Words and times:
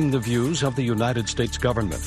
The 0.00 0.18
views 0.18 0.62
of 0.62 0.74
the 0.76 0.82
United 0.82 1.28
States 1.28 1.58
government. 1.58 2.00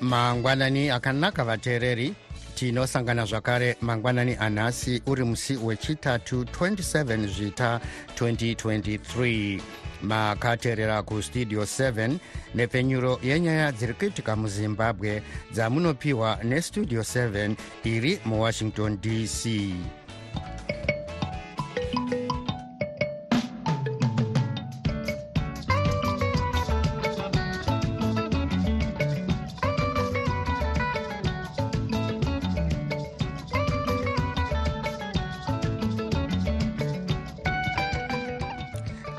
mangwanani 0.00 0.90
akanaka 0.90 1.44
vateereri 1.44 2.14
tinosangana 2.60 3.24
zvakare 3.24 3.76
mangwanani 3.80 4.36
anhasi 4.36 5.02
uri 5.06 5.24
musi 5.24 5.56
wechitatu 5.56 6.42
27 6.42 7.26
zvita 7.26 7.80
2023 8.20 9.60
makateerera 10.02 11.02
kustudio 11.02 11.62
7 11.62 12.16
nepfenyuro 12.54 13.20
yenyaya 13.22 13.72
dziri 13.72 13.94
kuitika 13.94 14.36
muzimbabwe 14.36 15.22
dzamunopiwa 15.52 16.38
nestudio 16.44 17.00
7 17.00 17.54
iri 17.84 18.20
muwashington 18.24 18.98
dc 19.00 19.46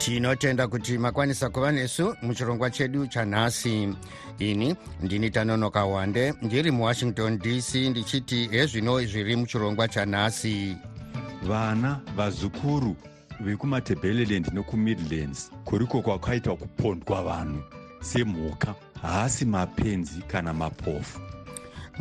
tinotenda 0.06 0.68
kuti 0.68 0.98
makwanisa 0.98 1.50
kuva 1.50 1.72
nesu 1.72 2.16
muchirongwa 2.22 2.70
chedu 2.70 3.08
chanhasi. 3.08 3.96
Ini 4.40 4.76
ndini 5.02 5.30
tanonoka 5.30 5.86
wande 5.86 6.34
ndiri 6.42 6.72
muwashington 6.72 7.38
dc 7.40 7.76
ndichiti 7.76 8.48
hezvino 8.48 9.02
zviri 9.06 9.36
muchirongwa 9.36 9.88
chanhasi. 9.88 10.78
Vana 11.44 12.00
vazukuru 12.16 12.96
vekumatebheleland 13.40 14.48
nekumidlands 14.54 15.52
kuriko 15.66 16.02
kwakaita 16.02 16.56
kupondwa 16.56 17.24
vanhu 17.24 17.64
semhuka 18.00 18.76
haasi 19.02 19.46
mapenzi 19.46 20.22
kana 20.22 20.54
mapofu 20.54 21.20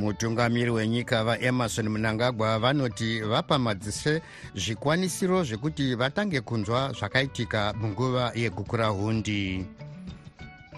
mutungamiri 0.01 0.71
wenyika 0.71 1.25
vaemarson 1.25 1.89
munangagwa 1.89 2.59
vanoti 2.59 3.21
vapa 3.21 3.59
madzise 3.59 4.23
zvikwanisiro 4.55 5.45
zvekuti 5.45 5.95
vatange 5.95 6.41
kunzwa 6.41 6.93
zvakaitika 6.93 7.75
munguva 7.81 8.33
yegukura 8.35 8.87
hundi 8.87 9.67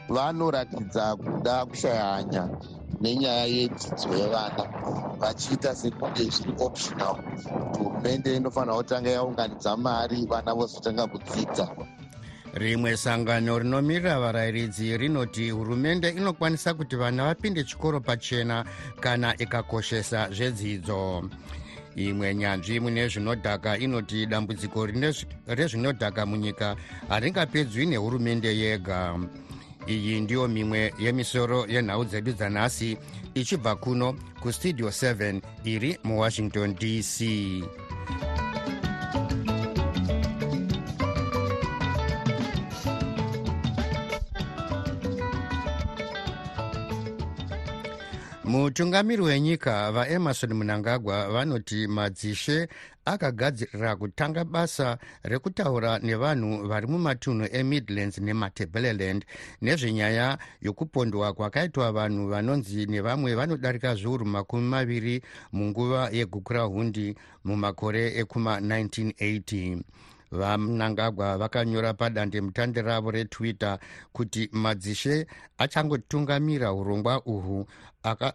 vanoratidza 0.08 1.16
kuda 1.16 1.66
kushaya 1.66 2.04
hanya 2.04 2.48
nenyaya 3.00 3.46
yedzidzo 3.46 4.10
yevana 4.14 4.66
vachiita 5.20 5.74
sekunge 5.74 6.22
zviri 6.24 6.54
optional. 6.58 7.16
Kuti 7.58 7.78
hurumende 7.78 8.36
inofanira 8.36 8.76
kutanga 8.76 9.10
yaunganidza 9.10 9.76
mari 9.76 10.26
vana 10.26 10.54
vozotanga 10.54 11.06
kudzidza 11.06 11.68
rimwe 12.54 12.96
sangano 12.96 13.58
rinomirira 13.58 14.20
varayiridzi 14.20 14.96
rinoti 14.96 15.50
hurumende 15.50 16.08
inokwanisa 16.08 16.74
kuti 16.74 16.96
vana 16.96 17.24
vapinde 17.24 17.64
chikoro 17.64 18.00
pachena 18.00 18.64
kana 19.00 19.36
ikakoshesa 19.38 20.30
zvedzidzo. 20.30 21.30
Imwe 21.96 22.34
nyanzvi 22.34 22.80
mune 22.80 23.08
zvinodhaka 23.08 23.78
inoti 23.78 24.26
dambudziko 24.26 24.86
rezvinodhaka 25.46 26.26
munyika 26.26 26.76
haringapedzwi 27.08 27.86
nehurumende 27.86 28.56
yega. 28.58 29.18
Iyi 29.86 30.20
ndiyo 30.20 30.48
mimwe 30.48 30.94
yemisoro 30.98 31.66
yenhau 31.66 32.04
dzedu 32.04 32.32
dzanhasi 32.32 32.96
ichibva 33.34 33.76
kuno 33.76 34.14
kustudio 34.40 34.88
7 34.88 35.40
iri 35.64 35.98
muwashington 36.04 36.74
dc 36.74 37.20
mutungamiri 48.52 49.22
wenyika 49.22 49.92
vaemarson 49.92 50.54
munangagwa 50.54 51.28
vanoti 51.28 51.86
madzishe 51.86 52.68
akagadzirira 53.04 53.96
kutanga 53.96 54.44
basa 54.44 54.98
rekutaura 55.22 55.98
nevanhu 55.98 56.68
vari 56.68 56.86
mumatunhu 56.86 57.48
emidlands 57.52 58.18
nematebeleland 58.18 59.24
nezvenyaya 59.62 60.38
yokupondwa 60.60 61.32
kwakaitwa 61.32 61.92
vanhu 61.92 62.28
vanonzi 62.28 62.86
nevamwe 62.86 63.34
vanodarika 63.34 63.94
zviuru 63.94 64.26
makumi 64.26 64.68
maviri 64.68 65.22
munguva 65.52 66.10
yegukura 66.12 66.62
hundi 66.62 67.16
mumakore 67.44 68.22
ekuma1980 68.22 69.80
vanangagwa 70.32 71.38
vakanyora 71.38 71.94
padande 71.94 72.40
mutande 72.40 72.82
ravo 72.82 73.10
retwitter 73.10 73.78
kuti 74.12 74.48
madzishe 74.52 75.26
achangotungamira 75.58 76.72
urongwa 76.72 77.22
aka 78.02 78.34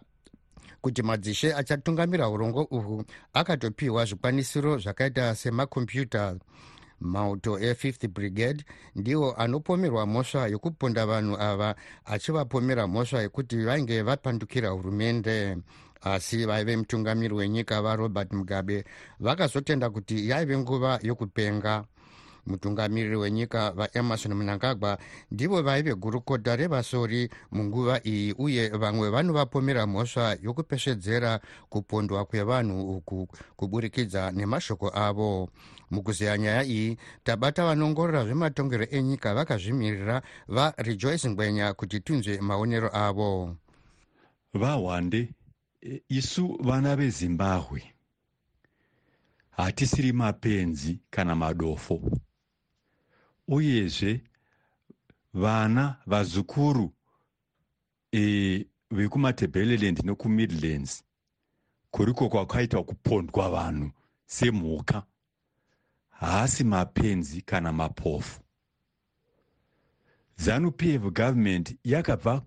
kuti 0.80 1.02
madzishe 1.02 1.54
achatungamira 1.54 2.28
urongwa 2.28 2.66
uhwu 2.70 3.04
akatopiwa 3.32 4.04
zvikwanisiro 4.04 4.78
zvakaita 4.78 5.34
semakombiyuta 5.34 6.36
mauto 7.00 7.58
e5th 7.58 8.08
brigade 8.08 8.64
ndiwo 8.94 9.34
anopomerwa 9.36 10.06
mhosva 10.06 10.48
yokuponda 10.48 11.06
vanhu 11.06 11.36
ava 11.40 11.74
achivapomera 12.04 12.86
mhosva 12.86 13.22
yekuti 13.22 13.56
vainge 13.56 14.02
vapandukira 14.02 14.68
hurumende. 14.68 15.56
Asi 16.00 16.46
vaive 16.46 16.76
mutungamiri 16.76 17.34
wenyika 17.34 17.82
varobert 17.82 18.32
mugabe 18.32 18.84
vakazotenda 19.20 19.90
kuti 19.90 20.28
yaive 20.28 20.58
nguva 20.58 20.98
yokupenga 21.02 21.84
mutungamiriri 22.48 23.16
wenyika 23.16 23.70
vaemarson 23.72 24.34
munangagwa 24.34 24.98
ndivo 25.30 25.62
vaive 25.62 25.94
gurukota 25.94 26.56
revasori 26.56 27.28
munguva 27.52 28.00
iyi 28.06 28.32
uye 28.38 28.68
vamwe 28.68 29.10
vanovapomera 29.10 29.86
mhosva 29.86 30.36
yokupesvedzera 30.42 31.40
kupondwa 31.68 32.24
kwevanhu 32.24 32.96
uku 32.96 33.28
kuburikidza 33.56 34.30
nemashoko 34.32 34.88
avo. 34.94 35.48
Mukuzeya 35.90 36.38
nyaya 36.38 36.64
iyi 36.64 36.96
tabata 37.24 37.64
vanongorora 37.64 38.24
zvematongero 38.24 38.86
enyika 38.90 39.34
vakazvimirira 39.34 40.22
varejoice 40.48 41.30
ngwenya 41.30 41.72
kuti 41.74 42.00
tinzwe 42.00 42.40
maonero 42.40 42.90
avo. 42.96 43.56
Vahwande 44.54 45.34
isu 46.08 46.58
vana 46.60 46.96
vezimbabwe 46.96 47.82
hatisiri 49.50 50.12
mapenzi 50.12 51.00
kana 51.10 51.34
madofo 51.34 52.00
uyezve 53.48 54.20
vana 55.34 55.96
vazukuru 56.06 56.92
e, 58.12 58.66
vekumatebheleland 58.90 59.98
nekumidlands 60.04 61.04
kuriko 61.90 62.28
kwakaita 62.28 62.82
kupondwa 62.82 63.50
vanhu 63.50 63.90
semhuka 64.26 65.02
haasi 66.10 66.64
mapenzi 66.64 67.42
kana 67.42 67.72
mapofu. 67.72 68.40
Zanup 70.36 70.82
f 70.82 71.02
government 71.02 71.76
yakabva 71.84 72.42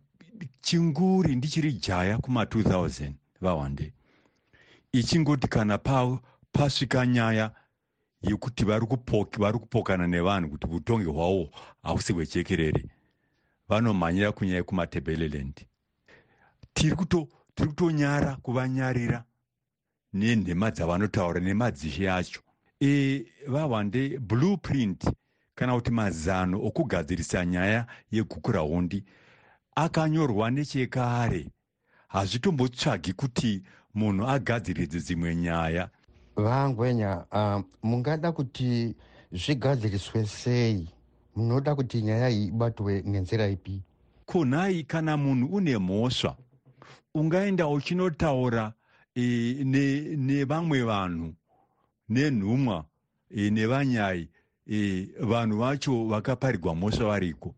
chinguri 0.61 1.35
ndichiri 1.35 1.73
jaya 1.73 2.17
kuma2000 2.17 3.11
vahwande 3.41 3.93
ichingoti 4.91 5.47
kana 5.47 5.77
pasvika 5.77 6.97
pa 6.99 7.05
nyaya 7.05 7.51
yekuti 8.21 8.65
vari 8.65 8.85
kupokana 9.59 10.07
nevanhu 10.07 10.49
kuti 10.49 10.67
utongi 10.67 11.05
hwavo 11.05 11.49
hausi 11.83 12.13
hwechekerere 12.13 12.85
vanomhanyira 13.69 14.31
kunyaya 14.31 14.57
yekumatebeleland 14.57 15.65
tiri 16.73 16.95
kutonyara 16.95 18.35
kuvanyarira 18.35 19.23
nenhema 20.13 20.71
dzavanotaura 20.71 21.39
nemadzishe 21.39 22.11
acho. 22.11 22.41
E, 22.81 23.25
vahwande 23.47 24.19
blueprint 24.19 25.01
kana 25.55 25.75
kuti 25.75 25.91
mazano 25.91 26.57
okugadzirisa 26.67 27.45
nyaya 27.45 27.85
yegukurahundi 28.11 29.03
akanyorwa 29.75 30.51
nechekare. 30.51 31.47
Hazvitombotsvagi 32.07 33.13
kuti 33.13 33.63
munhu 33.93 34.27
agadziridze 34.27 34.99
dzimwe 34.99 35.35
nyaya 35.35 35.89
vangwenya 36.35 37.25
uh, 37.31 37.61
mungada 37.83 38.31
kuti 38.31 38.95
zvigadziriswe 39.31 40.25
sei? 40.25 40.87
Munoda 41.35 41.75
kuti 41.75 42.01
nyaya 42.01 42.29
iyi 42.29 42.47
ibatwe 42.47 43.01
nenzira 43.05 43.47
ipi? 43.47 43.81
Kunhai 44.25 44.83
kana 44.83 45.17
munhu 45.17 45.55
une 45.55 45.77
mhosva 45.77 46.35
ungaenda 47.15 47.67
uchinotaura 47.67 48.73
e, 49.15 49.63
nevamwe 49.63 50.77
ne 50.77 50.83
vanhu 50.83 51.33
nenhumwa 52.09 52.85
e, 53.29 53.49
nevanyai 53.49 54.29
e, 54.67 55.07
vanhu 55.19 55.57
vacho 55.57 56.05
vakaparigwa 56.05 56.75
mhosva 56.75 57.05
variko. 57.07 57.55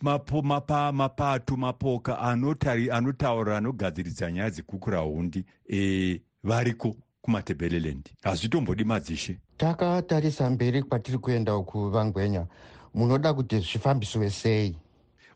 Mapo, 0.00 0.42
mapa, 0.42 0.92
mapato 0.92 1.56
mapoka 1.56 2.18
anotari 2.18 2.90
anotaura 2.90 3.56
anogadziridza 3.56 4.32
nyaya 4.32 4.50
dzekukura 4.50 4.98
hundi 4.98 5.44
e, 5.68 6.20
variko 6.42 6.96
kumatebheleland 7.24 8.10
hazvitombodi 8.22 8.84
madzishe. 8.84 9.38
Takatarisa 9.56 10.50
mberi 10.50 10.82
kwatiri 10.82 11.18
kuenda 11.18 11.56
uku 11.56 11.90
vangwenya. 11.90 12.46
Munoda 12.94 13.34
kuti 13.34 13.58
zvifambisiwe 13.58 14.30
sei? 14.30 14.76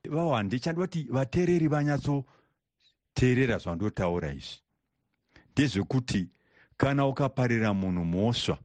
Vawande 0.05 0.58
chandiva 0.58 0.87
kuti 0.87 1.02
vateereri 1.11 1.69
vanyatsoteerera 1.69 3.58
zvandotaura 3.58 4.32
izvi. 4.32 4.61
Ndezvekuti 5.52 6.29
kana 6.76 7.06
ukaparira 7.06 7.75
munhu 7.75 8.05
mhosva 8.05 8.58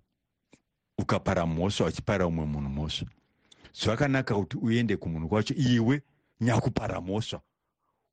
ukapara 0.98 1.46
mhosva 1.46 1.86
uchiparira 1.86 2.28
umwe 2.28 2.46
munhu 2.46 2.70
mhosva 2.70 3.08
zvakanaka 3.74 4.36
kuti 4.36 4.58
uende 4.58 4.98
kumunhu 4.98 5.30
kwacho 5.30 5.54
iwe 5.54 6.02
nyakupara 6.42 7.02
mhosva 7.02 7.42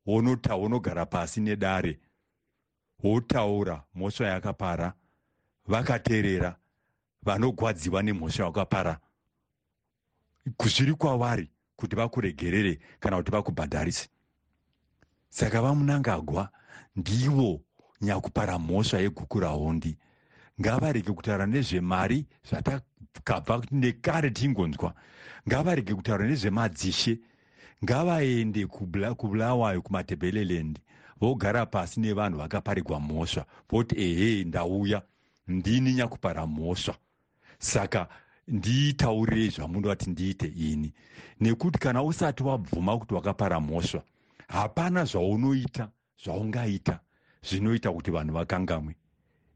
wonota 0.06 0.54
wonogara 0.54 1.06
pasi 1.06 1.40
nedare 1.40 2.00
wotaura 3.02 3.84
mhosva 3.94 4.26
yakapara 4.26 4.94
vakateerera 5.66 6.56
vanogwadziwa 7.22 8.02
nemhosva 8.02 8.44
yakapara. 8.44 8.98
Zviri 10.64 10.94
kwavari 10.94 11.50
kuti 11.76 11.96
vakuregerere 11.96 12.78
kana 13.00 13.16
kuti 13.16 13.30
vakubhadharise. 13.30 14.08
Saka 15.28 15.62
vamunangagwa 15.62 16.48
ndivo 16.96 17.60
nyakupara 18.00 18.58
mhosva 18.58 18.98
yeguku 18.98 19.40
rahondi. 19.40 19.96
Ngavarege 20.60 21.12
kutaura 21.12 21.46
nezvemari 21.46 22.26
zvatakabva 22.48 23.62
nekare 23.70 24.30
tingonzwa. 24.30 24.94
Ngavarege 25.48 25.94
kutaura 25.94 26.26
nezvemadzishe 26.26 27.18
ngavaende 27.84 28.66
kubulawayo 28.66 29.82
kumatebheleland 29.82 30.80
vogara 31.20 31.66
pasi 31.66 32.00
nevanhu 32.00 32.38
vakaparigwa 32.38 33.00
mhosva 33.00 33.46
voti 33.70 33.94
ehe 34.00 34.44
ndauya 34.44 35.02
ndini 35.50 35.92
nyakupara 35.94 36.46
mhosva 36.46 36.94
saka 37.58 38.08
ndiitaurirei 38.48 39.50
zvamunoda 39.50 39.94
kuti 39.96 40.10
ndiite 40.10 40.46
ini. 40.46 40.92
Nekuti 41.40 41.78
kana 41.78 42.02
usati 42.02 42.42
wabvuma 42.42 42.98
kuti 42.98 43.14
wakapara 43.14 43.60
mhosva 43.60 44.02
hapana 44.48 45.04
zvaunoita 45.04 45.88
zvaungaita 46.24 47.00
zvinoita 47.42 47.92
kuti 47.92 48.10
vanhu 48.10 48.34
vakangamwe. 48.34 48.94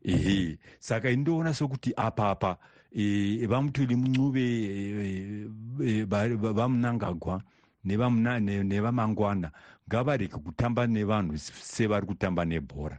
Ehe 0.04 0.58
saka 0.78 1.10
indoona 1.10 1.54
sokuti 1.54 1.92
apapa 1.96 2.56
e, 2.92 3.46
vamutuli 3.46 3.96
muncube 3.96 4.40
e, 4.40 5.48
e, 5.84 6.04
vamunangagwa 6.04 7.42
nevamangwana. 7.84 9.50
Ngavarege 9.88 10.36
kutamba 10.36 10.86
nevanhu 10.86 11.38
sevari 11.38 12.06
kutamba 12.06 12.44
nebhora. 12.44 12.98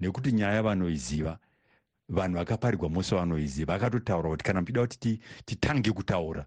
Nekuti 0.00 0.32
nyaya 0.32 0.62
vanoiziva 0.62 1.38
vanhu 2.12 2.36
vakaparigwa 2.38 2.88
mose 2.88 3.14
vanoiziva 3.16 3.72
vakatotaura 3.78 4.30
kuti 4.30 4.44
kana 4.44 4.60
muchida 4.60 4.80
kuti 4.86 5.20
titange 5.44 5.90
kutaura 5.92 6.46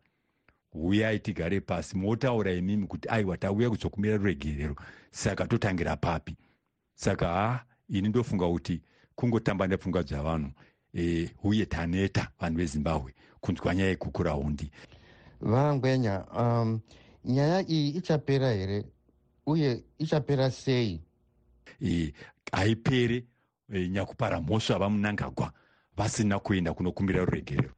uyai 0.73 1.19
tigare 1.19 1.61
pasi. 1.61 1.97
Motaura 1.97 2.51
imimi 2.53 2.87
kuti 2.87 3.09
aiwa 3.09 3.37
tauya 3.37 3.69
kuzokumira 3.69 4.17
ruregerero. 4.17 4.75
Saka 5.11 5.47
totangira 5.47 5.97
papi. 5.97 6.35
Saka 6.95 7.27
ha 7.27 7.65
ini 7.89 8.09
ndofunga 8.09 8.47
kuti 8.47 8.81
kungotamba 9.15 9.67
nepfungwa 9.67 10.03
dzavanhu 10.03 10.51
e, 10.93 11.29
uye 11.43 11.65
taneta 11.65 12.27
vanhu 12.39 12.57
vezimbabwe 12.57 13.13
kunzwa 13.41 13.75
nyaya 13.75 13.89
yekukura 13.89 14.31
hundi 14.31 14.71
vangwenya 15.41 16.25
um, 16.37 16.79
nyaya 17.25 17.61
iyi 17.69 17.89
ichapera 17.89 18.53
here? 18.53 18.85
Uye 19.45 19.83
ichapera 19.97 20.51
sei? 20.51 21.01
E, 21.81 22.13
haipere 22.51 23.23
e, 23.73 23.87
nyakupara 23.87 24.41
mhosva 24.41 24.79
vamunangagwa 24.79 25.51
vasina 25.97 26.39
kuenda 26.39 26.73
kunokumbira 26.73 27.25
ruregerero 27.25 27.73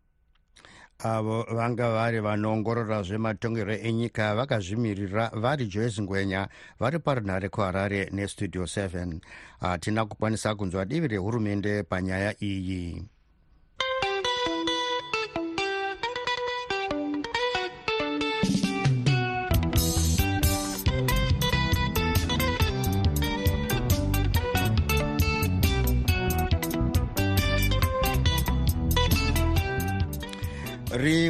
avo 1.00 1.46
vanga 1.58 1.90
vari 1.92 2.20
vanoongorora 2.20 3.04
zvematongerwo 3.04 3.76
enyika 3.88 4.36
vakazvimirira 4.36 5.30
vari 5.44 5.66
joyce 5.66 6.02
ngwenya 6.02 6.48
vari 6.80 7.00
parunhare 7.00 7.50
kuharare 7.50 8.10
nestudio 8.12 8.64
7 8.64 9.20
hatina 9.60 10.06
kukwanisa 10.06 10.56
kunzwa 10.56 10.86
divi 10.86 11.08
rehurumende 11.08 11.84
panyaya 11.84 12.32
iyi 12.44 13.04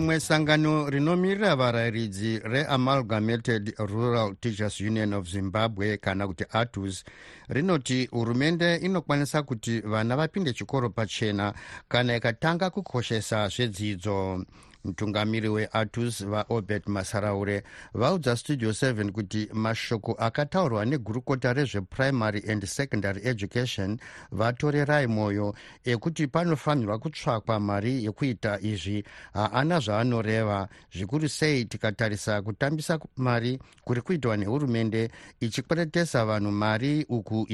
rimwe 0.07 0.19
sangano 0.19 0.89
rinomirira 0.89 1.55
varayiridzi 1.55 2.39
reamalgamated 2.39 3.73
rural 3.77 4.35
teachers 4.39 4.79
union 4.81 5.13
of 5.13 5.27
zimbabwe 5.27 5.97
kana 5.97 6.27
kuti 6.27 6.45
atus 6.51 7.03
rinoti 7.49 8.05
hurumende 8.05 8.75
inokwanisa 8.75 9.43
kuti 9.43 9.79
vana 9.79 10.15
vapinde 10.15 10.53
chikoro 10.53 10.89
pachena 10.89 11.53
kana 11.87 12.15
ikatanga 12.15 12.69
kukoshesa 12.69 13.47
zvedzidzo 13.47 14.45
mutungamiri 14.87 15.49
weatus 15.49 16.25
vaobert 16.25 16.87
masaraure 16.87 17.63
vaudza 17.93 18.35
studio 18.35 18.69
7 18.69 19.11
kuti 19.11 19.49
mashoko 19.53 20.11
akataurwa 20.11 20.85
negurukota 20.85 21.53
rezveprimary 21.53 22.43
and 22.51 22.65
secondary 22.65 23.21
education 23.23 23.99
vatorerai 24.31 25.07
mwoyo 25.07 25.55
ekuti 25.83 26.27
panofanirwa 26.27 26.99
kutsvakwa 26.99 27.59
mari 27.59 28.05
yekuita 28.05 28.59
izvi. 28.61 29.03
Haana 29.33 29.79
zvaanoreva. 29.79 30.67
Zvikuru 30.93 31.29
sei 31.29 31.65
tikatarisa 31.65 32.41
kutambisa 32.41 32.99
mari 33.15 33.59
kuri 33.83 34.01
kuitwa 34.01 34.37
nehurumende 34.37 35.11
ichikweretesa 35.39 36.25
vanhu 36.25 36.51
mari 36.51 37.05
uku 37.09 37.47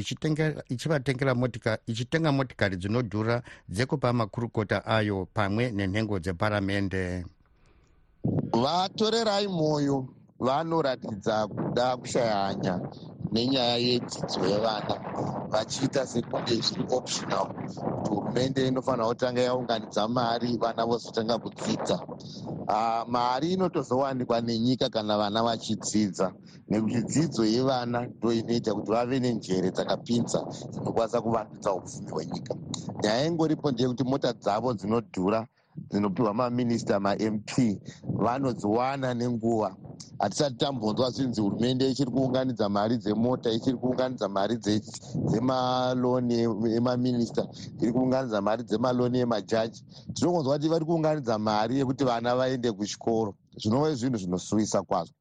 ichivatengera 0.70 1.36
ichitenga 1.88 2.32
motikari 2.32 2.78
dzinodhura 2.78 3.42
dzekupa 3.70 4.14
makurukota 4.14 4.86
ayo 4.86 5.28
pamwe 5.34 5.72
nenhengo 5.72 6.20
dzeparamende 6.20 7.23
vatorerai 8.64 9.48
mwoyo 9.48 10.08
vanoratidza 10.40 11.48
kuda 11.48 11.98
kushaya 11.98 12.38
hanya 12.46 12.82
nenyaya 13.32 13.78
yedzidzo 13.78 14.48
yevana 14.48 14.96
vachiita 15.52 16.08
sekunge 16.08 16.56
zviri 16.56 16.86
optional. 16.90 17.48
Kuti 17.96 18.10
hurumende 18.10 18.68
inofanira 18.68 19.08
kutanga 19.08 19.42
yaunganidza 19.42 20.08
mari 20.08 20.58
vana 20.58 20.86
vozotanga 20.86 21.40
kudzidza. 21.40 22.02
Uh, 22.68 23.04
mari 23.08 23.54
inotozowanikwa 23.54 24.42
nenyika 24.42 24.90
kana 24.90 25.18
vana 25.18 25.44
vachidzidza. 25.44 26.34
Nekuti 26.70 27.04
dzidzo 27.04 27.46
yevana 27.46 28.08
ndo 28.18 28.34
inoita 28.34 28.74
kuti 28.76 28.92
vave 28.92 29.20
nenjere 29.20 29.72
dzakapinza 29.72 30.46
dzinokwanisa 30.72 31.22
kuvandudza 31.22 31.74
upfumi 31.74 32.12
hwenyika. 32.12 32.56
Nyaya 33.04 33.26
ingoripo 33.28 33.72
ndeyekuti 33.72 34.04
mota 34.04 34.34
dzavo 34.34 34.74
dzinodhura 34.74 35.48
dzinopiwa 35.90 36.34
maminista 36.34 37.00
mamp 37.00 37.50
vanodziwana 38.06 39.14
nenguva. 39.14 39.76
Hatisati 40.20 40.56
tambonzwa 40.58 41.12
zvinzi 41.12 41.42
hurumende 41.42 41.92
ichiri 41.92 42.12
kuunganidza 42.12 42.70
mari 42.70 42.98
dzemota 42.98 43.52
ichiri 43.52 43.78
kuunganidza 43.78 44.30
mari 44.30 44.58
dzemaloni 44.58 46.36
emaminista 46.78 47.48
iri 47.82 47.92
kuunganidza 47.94 48.42
mari 48.42 48.64
dzemaloni 48.64 49.20
emajaji. 49.20 49.84
Tinongonzwa 50.14 50.56
kuti 50.56 50.70
vari 50.70 50.86
kuunganidza 50.86 51.40
mari 51.40 51.80
yekuti 51.80 52.04
vana 52.04 52.36
vaende 52.36 52.72
kuchikoro. 52.72 53.36
Zvinova 53.58 53.94
zvinhu 53.96 54.18
zvinosuvisa 54.18 54.82
kwazvo 54.84 55.14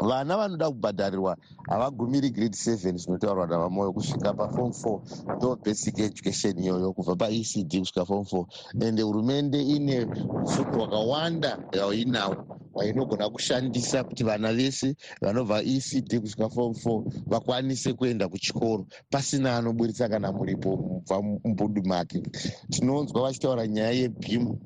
vana 0.00 0.36
vanoda 0.36 0.70
kubhadharirwa 0.70 1.36
havagumiri 1.68 2.30
grade 2.30 2.56
seven 2.56 2.98
zvinotaurwa 2.98 3.46
navamoyo 3.46 3.92
kusvika 3.92 4.34
pafom 4.34 4.72
four. 4.72 5.00
Ndo 5.36 5.56
basic 5.64 5.98
education 5.98 6.58
iyoyo 6.58 6.92
kubva 6.94 7.16
paecd 7.16 7.78
kusvika 7.80 8.06
fom 8.06 8.24
four. 8.24 8.46
Ende 8.80 9.02
hurumende 9.02 9.62
ine 9.62 10.06
ufuku 10.42 10.78
hwakawanda 10.78 11.58
yainawo 11.72 12.36
wainogona 12.74 13.30
kushandisa 13.30 14.04
kuti 14.04 14.24
vana 14.24 14.52
vese 14.54 14.96
vanobva 15.22 15.62
ecd 15.62 16.20
kusvika 16.20 16.50
fom 16.50 16.74
four 16.74 17.04
vakwanise 17.26 17.92
kuenda 17.94 18.28
kuchikoro 18.28 18.86
pasina 19.10 19.56
anoburitsa 19.56 20.08
kana 20.08 20.32
muripo 20.32 20.76
mubva 20.76 21.22
mumbudu 21.22 21.82
make. 21.84 22.22
Tinonzwa 22.70 23.22
vachitaura 23.22 23.66
nyaya 23.66 23.90
yebhimu 23.92 24.58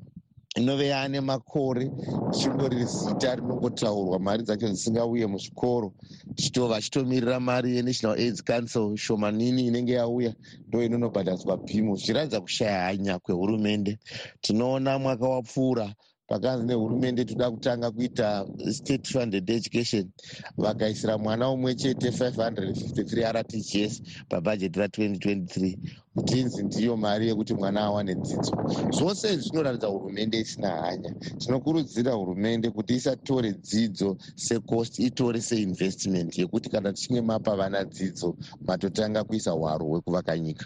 inove 0.57 0.87
yaane 0.87 1.21
makore 1.21 1.93
chingori 2.31 2.85
zita 2.85 3.35
rinongotaurwa. 3.35 4.19
Mari 4.19 4.43
dzacho 4.43 4.67
dzisingauye 4.69 5.27
muzvikoro. 5.27 5.93
Chitova 6.35 6.81
chitomirira 6.81 7.39
mari 7.39 7.75
yenational 7.77 8.17
aids 8.19 8.43
council 8.43 8.97
shomanini 8.97 9.67
inenge 9.67 9.93
yauya 9.93 10.33
ndo 10.67 10.83
inonobhadhadzwa 10.83 11.57
bhimu. 11.57 11.95
Zvichiratidza 11.95 12.41
kushaya 12.41 12.83
hanya 12.85 13.19
kwehurumende. 13.19 13.99
Tinoona 14.41 14.99
mwaka 14.99 15.27
wapfuura 15.29 15.95
pakanzi 16.33 16.65
nehurumende 16.65 17.25
toda 17.25 17.51
kutanga 17.51 17.91
kuita 17.91 18.45
state 18.71 19.07
funded 19.07 19.49
education 19.49 20.09
vakaisira 20.57 21.17
mwana 21.17 21.49
umwe 21.49 21.75
chete 21.75 22.09
553 22.09 23.31
rtgs 23.31 24.01
pabhajeti 24.29 24.79
ra2023 24.79 25.77
kutinzi 26.15 26.63
ndiyo 26.63 26.97
mari 26.97 27.27
yekuti 27.27 27.53
mwana 27.53 27.81
awane 27.81 28.15
dzidzo. 28.15 28.53
Zvose 28.91 29.33
izvi 29.33 29.41
zvinoratidza 29.41 29.87
hurumende 29.87 30.39
isina 30.39 30.69
hanya. 30.69 31.13
Tinokurudzira 31.37 32.11
hurumende 32.13 32.69
kuti 32.69 32.93
isatore 32.95 33.51
dzidzo 33.53 34.17
secost 34.35 34.99
itore 34.99 35.41
seinvestment 35.41 36.37
yekuti 36.37 36.69
kana 36.69 36.93
tichinge 36.93 37.21
mapa 37.21 37.55
vana 37.55 37.85
dzidzo 37.85 38.35
matotanga 38.67 39.23
kuisa 39.23 39.51
hwaro 39.51 39.85
hwekuvaka 39.85 40.37
nyika 40.37 40.65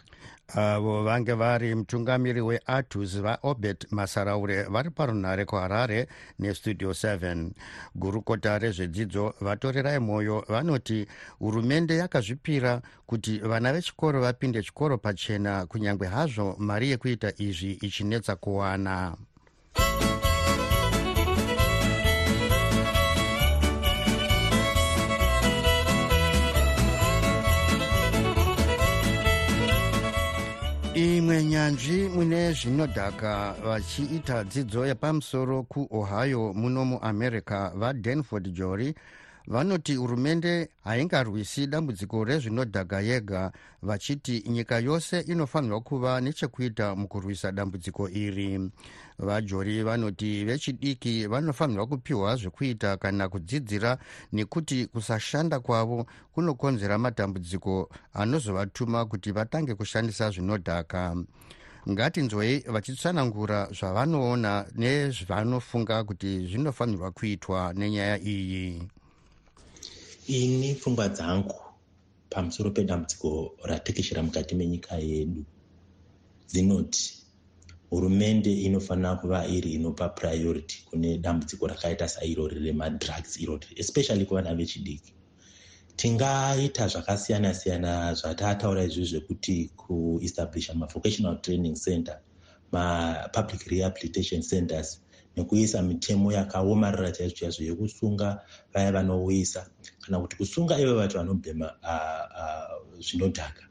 avo 0.55 1.03
vange 1.03 1.33
vari 1.33 1.75
mutungamiri 1.75 2.41
weatus 2.41 3.19
vaobert 3.21 3.91
masaraure 3.91 4.63
vari 4.63 4.89
parunhare 4.89 5.45
kuharare 5.45 6.07
nestudio 6.39 6.91
7 6.91 7.51
gurukota 7.95 8.59
rezvedzidzo 8.59 9.33
vatorerai 9.41 9.99
mwoyo 9.99 10.45
vanoti 10.47 11.07
hurumende 11.39 11.97
yakazvipira 11.97 12.81
kuti 13.05 13.39
vana 13.39 13.73
vechikoro 13.73 14.21
vapinde 14.21 14.63
chikoro 14.63 14.97
pachena 14.97 15.65
kunyange 15.65 16.05
hazvo 16.05 16.55
mari 16.59 16.89
yekuita 16.89 17.33
izvi 17.37 17.71
ichinetsa 17.71 18.35
kuwana 18.35 19.17
imwe 31.27 31.43
nyanzvi 31.43 32.10
mune 32.15 32.53
zvinodhaka 32.53 33.55
vachiita 33.65 34.43
dzidzo 34.43 34.86
yepamusoro 34.86 35.63
kuohio 35.63 36.53
muno 36.53 36.86
muamerica 36.86 37.72
vadanford 37.75 38.53
jory 38.53 38.96
vanoti 39.47 39.95
hurumende 39.95 40.69
haingarwisi 40.83 41.67
dambudziko 41.67 42.23
rezvinodhaka 42.23 43.01
yega 43.01 43.51
vachiti 43.81 44.43
nyika 44.49 44.79
yose 44.79 45.19
inofanirwa 45.19 45.81
kuva 45.81 46.21
nechekuita 46.21 46.95
mukurwisa 46.95 47.51
dambudziko 47.51 48.09
iri. 48.09 48.71
Vajori 49.19 49.83
vanoti 49.83 50.45
vechidiki 50.45 51.27
vanofanirwa 51.27 51.87
kupiwa 51.87 52.35
zvekuita 52.35 52.97
kana 52.97 53.29
kudzidzira 53.29 53.97
nekuti 54.33 54.85
kusashanda 54.85 55.59
kwavo 55.59 56.05
kunokonzera 56.33 56.97
matambudziko 56.97 57.89
anozovatuma 58.13 59.05
kuti 59.05 59.31
vatange 59.31 59.75
kushandisa 59.75 60.31
zvinodhaka. 60.31 61.15
Ngatinzwei 61.89 62.59
vachitsanangura 62.59 63.67
zvavanoona 63.71 64.65
nezvanofunga 64.75 66.03
kuti 66.03 66.47
zvinofanirwa 66.47 67.11
kuitwa 67.11 67.73
nenyaya 67.73 68.19
iyi 68.19 68.87
ini 70.27 70.75
pfungwa 70.75 71.10
dzangu 71.10 71.55
pamusoro 72.29 72.72
pedambudziko 72.72 73.57
ratekeshera 73.63 74.24
mukati 74.24 74.55
menyika 74.55 74.96
yedu 74.96 75.46
dzinoti 76.50 77.13
hurumende 77.89 78.51
inofanira 78.53 79.15
kuva 79.15 79.48
iri 79.48 79.74
inopa 79.74 80.10
priority 80.10 80.84
kune 80.86 81.17
dambudziko 81.17 81.67
rakaita 81.67 82.07
sairori 82.07 82.60
remadrugs 82.60 83.39
irori 83.39 83.67
especially 83.77 84.25
kuvana 84.25 84.55
vechidiki. 84.55 85.13
Tingaita 85.96 86.88
zvakasiyana 86.88 87.53
siyana 87.53 88.13
zvatataura 88.13 88.84
izvi 88.84 89.05
zvekuti 89.05 89.72
kuestablisha 89.75 90.74
mavocational 90.74 91.41
training 91.41 91.75
center 91.75 92.19
mapublic 92.72 93.63
rehabilitation 93.67 94.41
centers 94.41 95.01
nekuisa 95.38 95.82
mitemo 95.82 96.32
yakaomarara 96.32 97.12
chaizvo 97.12 97.36
chaizvo 97.38 97.63
yekusunga 97.63 98.41
vaya 98.74 98.91
vanouyisa. 98.91 99.70
Kana 100.01 100.20
kuti 100.20 100.36
kusunga 100.38 100.79
ivo 100.79 100.96
vacho 100.96 101.17
vanobhema 101.17 101.72
zvinodhaka. 103.00 103.63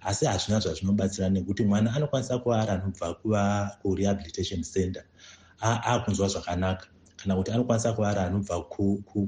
Asi 0.00 0.26
hazvina 0.26 0.60
zvazvinobatsira 0.60 1.28
nekuti 1.28 1.64
mwana 1.64 1.94
anokwanisa 1.94 2.38
kuva 2.38 2.62
ari 2.62 2.70
anobva 2.70 3.14
kuva 3.14 3.70
kurehabilitation 3.82 4.62
center 4.62 5.04
akunzwa 5.60 6.28
zvakanaka. 6.28 6.86
Kana 7.16 7.36
kuti 7.36 7.50
anokwanisa 7.50 7.92
kuva 7.92 8.10
ari 8.10 8.20
anobva 8.20 8.60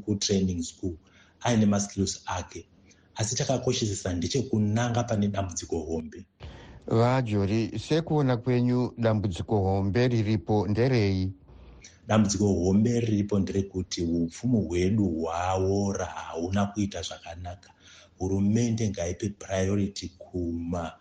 kutraining 0.05 0.63
school 0.63 0.97
aine 1.41 1.67
maskills 1.67 2.23
ake. 2.27 2.69
Asi 3.15 3.37
chakakoshesesa 3.37 4.15
ndechekunanga 4.15 5.05
pane 5.05 5.29
dambudziko 5.29 5.79
hombe. 5.79 6.27
Vajori 6.87 7.79
sekuona 7.79 8.37
kwenyu 8.37 8.93
dambudziko 8.99 9.59
hombe 9.61 10.09
riripo 10.09 10.69
nderei 10.69 11.33
dambudziko 12.07 12.47
hombe 12.47 13.01
riripo 13.01 13.39
nderekuti 13.39 14.03
upfumi 14.03 14.59
hwedu 14.67 15.09
hwaora 15.09 16.05
hauna 16.07 16.67
kuita 16.67 17.03
zvakanaka. 17.03 17.71
Hurumende 18.19 18.89
ngaipe 18.91 19.29
priority 19.29 20.09
kuma 20.19 20.93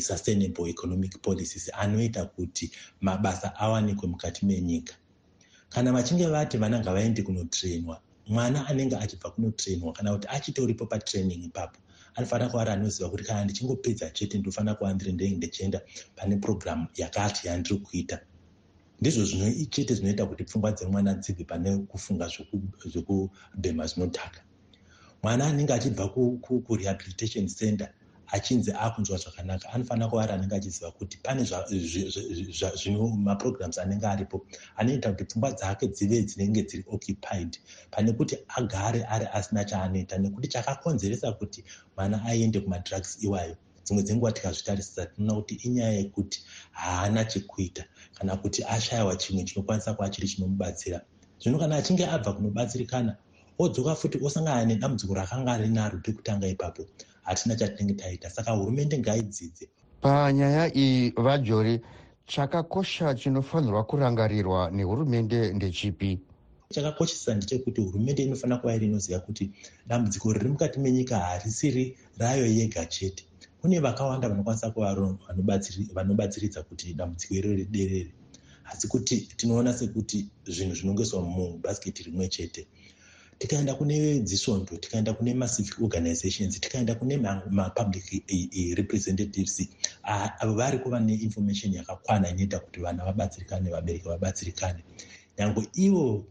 sustainable 0.00 0.70
economic 0.70 1.18
policies 1.22 1.70
anoita 1.74 2.24
kuti 2.24 2.70
mabasa 3.00 3.56
awanikwe 3.56 4.08
mukati 4.08 4.46
menyika. 4.46 4.94
Kana 5.68 5.92
vachinge 5.92 6.26
vati 6.26 6.56
vana 6.58 6.80
ngavaende 6.80 7.22
kunotrainwa 7.22 8.00
mwana 8.26 8.66
anenge 8.66 8.96
achibva 8.96 9.30
kunotrainwa 9.30 9.92
kana 9.92 10.12
kuti 10.12 10.28
achitoripo 10.30 10.86
patraining 10.86 11.44
ipapo 11.44 11.78
anofanira 12.14 12.50
kuva 12.50 12.62
ari 12.62 12.70
anoziva 12.70 13.08
kuti 13.10 13.24
kana 13.24 13.44
ndichingopedza 13.44 14.10
chete 14.10 14.38
ndinofanira 14.38 14.74
kuva 14.74 14.92
ndiri 14.94 15.12
ndenge 15.12 15.36
ndichienda 15.36 15.80
pane 16.16 16.36
programu 16.36 16.86
yakati 16.96 17.46
yandiri 17.48 17.76
kuita 17.78 18.20
ndizvo 19.00 19.22
chete 19.70 19.94
zvinoita 19.94 20.26
kuti 20.26 20.44
pfungwa 20.44 20.72
dzemwana 20.72 21.14
dzibve 21.22 21.44
pane 21.44 21.68
kufunga 21.90 22.26
zvekubhema 22.92 23.84
zvinodhaka 23.90 24.40
mwana 25.22 25.46
anenge 25.46 25.72
achibva 25.72 26.08
kurehabilitation 26.66 27.46
center 27.48 27.88
achinzi 28.34 28.72
akunzwa 28.72 29.16
zvakanaka 29.22 29.66
anofanira 29.72 30.08
kuva 30.10 30.22
ari 30.22 30.32
anenge 30.32 30.54
achiziva 30.56 30.90
kuti 30.90 31.16
pane 31.24 31.42
maprograms 33.26 33.78
anenge 33.78 34.06
aripo. 34.06 34.46
Anoita 34.76 35.12
kuti 35.12 35.24
pfungwa 35.24 35.52
dzake 35.52 35.86
dzive 35.94 36.22
dzinenge 36.22 36.62
dziri 36.62 36.84
occupied 36.94 37.56
pane 37.90 38.12
kuti 38.12 38.36
agare 38.58 39.04
ari 39.04 39.26
asina 39.32 39.64
chaanoita 39.64 40.18
nekuti 40.18 40.48
chakakonzeresa 40.48 41.32
kuti 41.32 41.64
mwana 41.96 42.24
aende 42.24 42.60
kumadrugs 42.60 43.22
iwayo 43.24 43.56
dzimwe 43.88 44.02
dzenguva 44.02 44.32
tikazvitarisisa 44.32 45.06
tinoona 45.06 45.34
kuti 45.40 45.54
inyaya 45.66 45.92
yekuti 45.92 46.38
haana 46.70 47.24
chekuita 47.24 47.84
kana 48.18 48.36
kuti 48.36 48.64
ashayiwa 48.64 49.16
chimwe 49.16 49.44
chinokwanisa 49.44 49.94
kuva 49.94 50.10
chiri 50.12 50.28
chinomubatsira. 50.28 51.00
Zvino 51.40 51.58
kana 51.58 51.76
achinge 51.76 52.04
abva 52.06 52.32
kunobatsirikana 52.32 53.16
odzoka 53.58 53.94
futi 53.94 54.18
osangana 54.26 54.64
nedambudziko 54.64 55.14
rakanga 55.14 55.56
rinaro 55.58 56.00
rekutanga 56.04 56.46
ipapo. 56.46 56.82
Hatina 57.22 57.56
chatinenge 57.56 57.94
taita 57.94 58.30
saka 58.30 58.50
hurumende 58.52 58.98
ngaidzidze. 58.98 59.68
Panyaya 60.00 60.64
iyi 60.76 61.10
vajori 61.16 61.80
chakakosha 62.26 63.14
chinofanirwa 63.14 63.84
kurangarirwa 63.84 64.70
nehurumende 64.70 65.52
ndechipi? 65.52 66.20
Chakakoshesa 66.74 67.34
ndechekuti 67.34 67.80
hurumende 67.80 68.22
inofanira 68.22 68.58
kuva 68.60 68.74
iri 68.76 68.86
inoziva 68.86 69.20
kuti 69.20 69.50
dambudziko 69.86 70.32
riri 70.32 70.48
mukati 70.48 70.78
menyika 70.80 71.18
harisiri 71.18 71.98
rayo 72.18 72.46
yega 72.46 72.86
chete 72.86 73.27
kune 73.60 73.80
vakawanda 73.80 74.28
vanokwanisa 74.28 74.70
kuva 74.70 74.94
vanobatsiridza 75.94 76.62
kuti 76.62 76.94
dambudziko 76.94 77.34
iro 77.34 77.50
riderere. 77.54 78.12
Asi 78.70 78.88
kuti 78.88 79.16
tinoona 79.36 79.72
sekuti 79.72 80.28
zvinhu 80.46 80.74
zvinongoiswa 80.74 81.22
mubhasiketi 81.22 82.02
rimwe 82.02 82.28
chete 82.28 82.66
tikaenda 83.38 83.74
kune 83.74 84.20
dzisvondo 84.20 84.76
tikaenda 84.76 85.12
kune 85.14 85.34
macivic 85.34 85.80
organizations 85.80 86.60
tikaenda 86.60 86.94
kune 86.94 87.16
mapublic 87.50 88.24
representatives 88.76 89.68
avo 90.40 90.54
vari 90.54 90.78
kuva 90.78 91.00
neinformation 91.00 91.72
yakakwana 91.72 92.30
inoita 92.30 92.58
kuti 92.60 92.80
vana 92.80 93.04
vabatsirikane 93.04 93.70
vabereki 93.70 94.08
vabatsirikane. 94.08 94.84
Nyange 95.38 95.68
ivo 95.74 96.26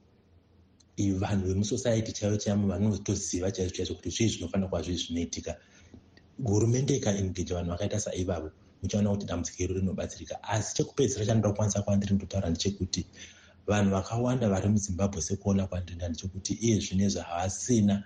vanhu 0.97 1.47
vemusociety 1.47 2.11
chaivo 2.11 2.37
chaivo 2.37 2.67
vanotoziva 2.67 3.51
chaizvo 3.51 3.75
chaizvo 3.75 3.95
kuti 3.95 4.09
zvii 4.09 4.27
zvinofanira 4.29 4.69
kuva 4.69 4.81
zvii 4.81 4.97
zvinoitika 4.97 5.55
hurumende 6.43 6.95
ikaengeja 6.95 7.55
vanhu 7.55 7.71
vakaita 7.71 7.99
saivavo. 7.99 8.51
Muchaona 8.81 9.09
kuti 9.09 9.25
dambudziko 9.25 9.63
iro 9.63 9.75
rinobatsirika. 9.75 10.43
Asi 10.43 10.75
chekupedzisira 10.75 11.25
chandinoda 11.25 11.49
kukwanisa 11.49 11.81
kuva 11.81 11.95
ndiri 11.97 12.15
ndotaura 12.15 12.49
ndechekuti 12.49 13.05
vanhu 13.67 13.91
vakawanda 13.91 14.49
vari 14.49 14.69
muzimbabwe 14.69 15.21
sekuona 15.21 15.67
kwandinda 15.67 16.09
ndechekuti 16.09 16.53
iye 16.53 16.79
zvinezvi 16.79 17.19
havasina 17.19 18.03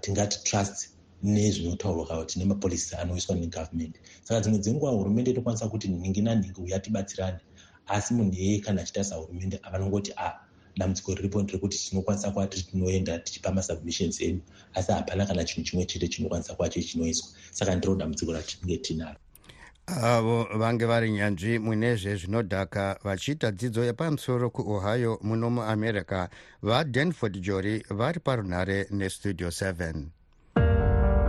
tingati 0.00 0.44
trust 0.44 0.90
nezvinotaurwa 1.22 2.06
kana 2.06 2.20
kuti 2.20 2.38
nemapolisi 2.38 2.96
anoiswa 2.96 3.36
negovernment. 3.36 3.96
Saka 4.22 4.40
dzimwe 4.40 4.58
dzenguva 4.58 4.92
hurumende 4.92 5.30
inokwanisa 5.30 5.68
kuti 5.68 5.88
nhingi 5.88 6.22
nanhingi 6.22 6.60
uya 6.60 6.78
tibatsirane 6.80 7.38
asi 7.86 8.14
munhu 8.14 8.32
iyeye 8.32 8.58
kana 8.60 8.82
achitarisa 8.82 9.16
hurumende 9.16 9.60
avanongoti 9.62 10.12
a 10.16 10.26
ah, 10.26 10.43
dambudziko 10.76 11.14
riripo 11.14 11.42
nderekuti 11.42 11.78
tinokwanisa 11.78 12.30
kuva 12.30 12.46
tiri 12.46 12.62
tinoenda 12.62 13.18
tichipa 13.18 13.52
masubmissions 13.52 14.20
enyu 14.20 14.40
asi 14.74 14.92
hapana 14.92 15.26
kana 15.26 15.44
chinhu 15.44 15.66
chimwe 15.66 15.84
chete 15.86 16.08
chinokwanisa 16.08 16.54
kuva 16.54 16.68
chii 16.68 16.82
chinoiswa. 16.82 17.28
Saka 17.50 17.74
ndiro 17.74 17.94
dambudziko 17.94 18.32
ratinenge 18.32 18.76
tinaro. 18.76 19.16
Avo 19.86 20.48
vange 20.56 20.86
vari 20.86 21.10
nyanzvi 21.12 21.58
mune 21.58 21.96
zvezvinodhaka 21.96 22.98
vachiita 23.04 23.52
dzidzo 23.52 23.84
yepamusoro 23.84 24.50
kuohio 24.50 25.18
muno 25.22 25.50
muamerica 25.50 26.28
vadanford 26.62 27.40
jori 27.40 27.84
vari 27.90 28.20
parunhare 28.20 28.86
nestudio 28.90 29.48
7 29.48 30.04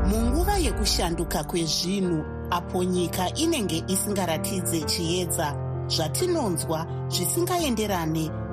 munguva 0.07 0.57
yekushanduka 0.57 1.43
kwezvinhu 1.43 2.23
apo 2.51 2.83
nyika 2.83 3.33
inenge 3.33 3.83
isingaratidze 3.87 4.81
chiedza 4.81 5.47
zvatinonzwa 5.87 6.87
zvisingaenderane 7.07 8.44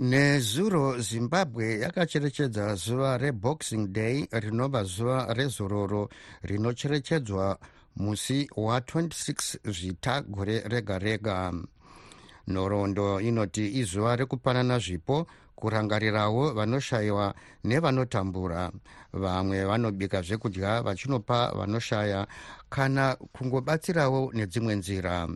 nezuro 0.00 0.98
zimbabwe 0.98 1.78
yakacherechedza 1.78 2.74
zuva 2.74 3.18
reboxing 3.18 3.92
day 3.92 4.26
rinova 4.32 4.84
zuva 4.84 5.34
rezororo 5.34 6.08
rinocherechedzwa 6.42 7.58
musi 7.96 8.48
wa26 8.56 9.58
zvita 9.70 10.22
gore 10.22 10.62
rega 10.64 10.98
rega 10.98 11.52
nhoroondo 12.48 13.20
inoti 13.20 13.78
izuva 13.80 14.16
rekupanana 14.16 14.78
zvipo 14.78 15.26
kurangarirawo 15.54 16.52
vanoshayiwa 16.54 17.34
nevanotambura. 17.64 18.72
Vamwe 19.12 19.64
vanobika 19.64 20.22
zvekudya 20.22 20.82
vachinopa 20.82 21.52
vanoshaya 21.52 22.26
kana 22.70 23.16
kungobatsirawo 23.32 24.32
nedzimwe 24.32 24.74
nzira. 24.74 25.28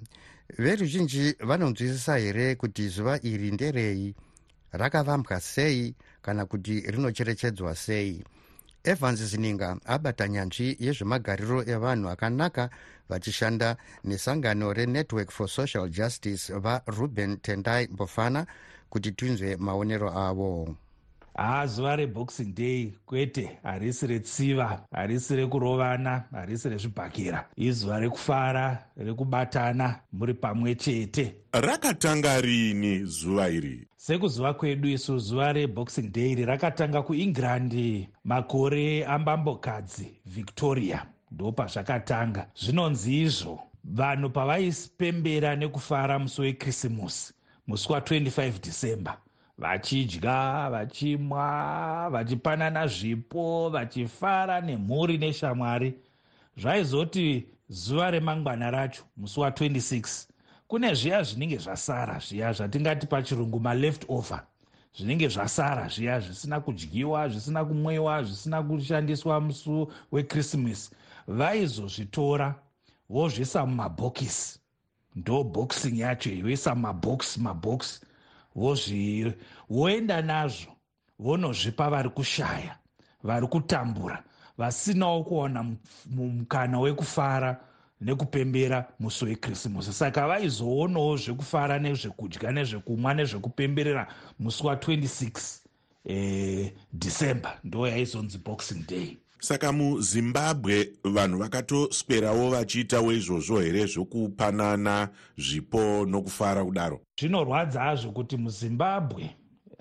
Veruzhinji 0.58 1.36
vanonzwisisa 1.40 2.16
here 2.16 2.54
kuti 2.54 2.88
zuva 2.88 3.18
iri 3.22 3.50
nderei 3.50 4.14
rakavambwa 4.76 5.40
sei 5.40 5.94
kana 6.22 6.46
kuti 6.46 6.80
rinocherechedzwa 6.80 7.74
sei. 7.74 8.24
Evans 8.84 9.20
zininga 9.22 9.76
abata 9.84 10.28
nyanzvi 10.28 10.76
yezvemagariro 10.80 11.62
evanhu 11.74 12.08
akanaka 12.08 12.70
vachishanda 13.08 13.76
nesangano 14.04 14.72
renetwork 14.72 15.30
for 15.30 15.48
social 15.48 15.88
justice 15.88 16.52
varuben 16.52 17.36
tendai 17.40 17.86
mbofana 17.86 18.46
kuti 18.90 19.12
tinzwe 19.12 19.56
maonero 19.56 20.10
avo 20.18 20.76
haa 21.34 21.66
zuva 21.66 21.96
reboxing 21.96 22.54
day 22.54 22.92
kwete. 23.06 23.58
Harisi 23.62 24.06
retsiva 24.06 24.80
harisi 24.92 25.36
rekurovana 25.36 26.24
harisi 26.32 26.68
rezvibhakira. 26.68 27.48
Izuva 27.56 27.98
rekufara 28.00 28.84
rekubatana 28.96 30.00
muri 30.12 30.34
pamwe 30.34 30.74
chete. 30.74 31.34
Rakatanga 31.52 32.40
rini 32.40 33.04
zuva 33.04 33.48
iri? 33.48 33.86
Sekuzuva 33.96 34.54
kwedu 34.54 34.88
isu 34.88 35.18
zuva 35.18 35.52
reboxing 35.52 36.12
day 36.12 36.32
iri 36.32 36.44
rakatanga 36.44 37.02
kuengland. 37.02 38.06
Makore 38.24 39.04
ambambokadzi 39.04 40.20
victoria. 40.26 41.06
Ndo 41.30 41.52
pazvakatanga 41.52 42.46
zvinonzi 42.56 43.22
izvo. 43.22 43.60
Vanhu 43.84 44.30
pavaipembera 44.30 45.56
nekufara 45.56 46.18
musi 46.18 46.40
wekirisimusi 46.40 47.32
musi 47.66 47.88
wa25 47.88 48.52
december 48.62 49.16
vachidya 49.58 50.70
vachimwa 50.70 52.08
vachipanana 52.10 52.86
zvipo 52.86 53.70
vachifara 53.70 54.60
nemhuri 54.60 55.18
neshamwari. 55.18 55.94
Zvaizoti 56.56 57.46
zuva 57.68 58.10
remangwana 58.10 58.70
racho 58.70 59.02
musi 59.16 59.40
wa26 59.40 60.26
kune 60.68 60.94
zviya 60.94 61.22
zvinenge 61.22 61.58
zvasara 61.58 62.18
zviya 62.18 62.52
zvatingati 62.52 63.06
pachirungu 63.06 63.60
maleft 63.60 64.04
over 64.08 64.46
zvinenge 64.96 65.28
zvasara 65.28 65.88
zviya 65.88 66.20
zvisina 66.20 66.60
kudyiwa 66.60 67.28
zvisina 67.28 67.64
kumwiwa 67.64 68.22
zvisina 68.22 68.62
kushandiswa 68.62 69.40
musi 69.40 69.86
wekrisimasi 70.12 70.90
vaizozvitora 71.28 72.54
vozvisa 73.08 73.66
mumabhokisi. 73.66 74.60
Ndo 75.16 75.44
boxing 75.44 75.98
yacho 75.98 76.30
yoisa 76.30 76.74
mumabhokisi 76.74 77.40
mabhokisi 77.40 78.00
voenda 79.68 80.22
nazvo 80.22 80.72
vonozvipa 81.18 81.90
vari 81.90 82.10
kushaya 82.10 82.78
vari 83.22 83.46
kutambura 83.46 84.24
vasinawo 84.58 85.24
kuwana 85.24 85.76
mukana 86.10 86.80
wekufara 86.80 87.60
nekupembera 88.00 88.88
musi 89.00 89.24
wekrisimasi 89.24 89.92
saka 89.92 90.28
vaizoonawo 90.28 91.16
zvekufara 91.16 91.78
nezvekudya 91.78 92.52
nezvekumwa 92.52 93.14
nezvekupemberera 93.14 94.06
musi 94.38 94.62
wa26 94.62 95.58
eh, 96.04 96.72
december 96.92 97.58
ndo 97.64 97.88
yaizonzi 97.88 98.38
boxing 98.38 98.86
day 98.86 99.16
saka 99.44 99.72
muzimbabwe 99.72 100.92
vanhu 101.04 101.38
vakatoswerawo 101.38 102.50
vachiitawo 102.50 103.12
izvozvo 103.12 103.60
here 103.60 103.86
zvokupanana 103.86 105.08
zvipo 105.36 106.06
nokufara 106.06 106.64
kudaro? 106.64 107.00
Zvinorwadza 107.20 107.80
hazvo 107.80 108.10
kuti 108.12 108.36
muzimbabwe 108.36 109.30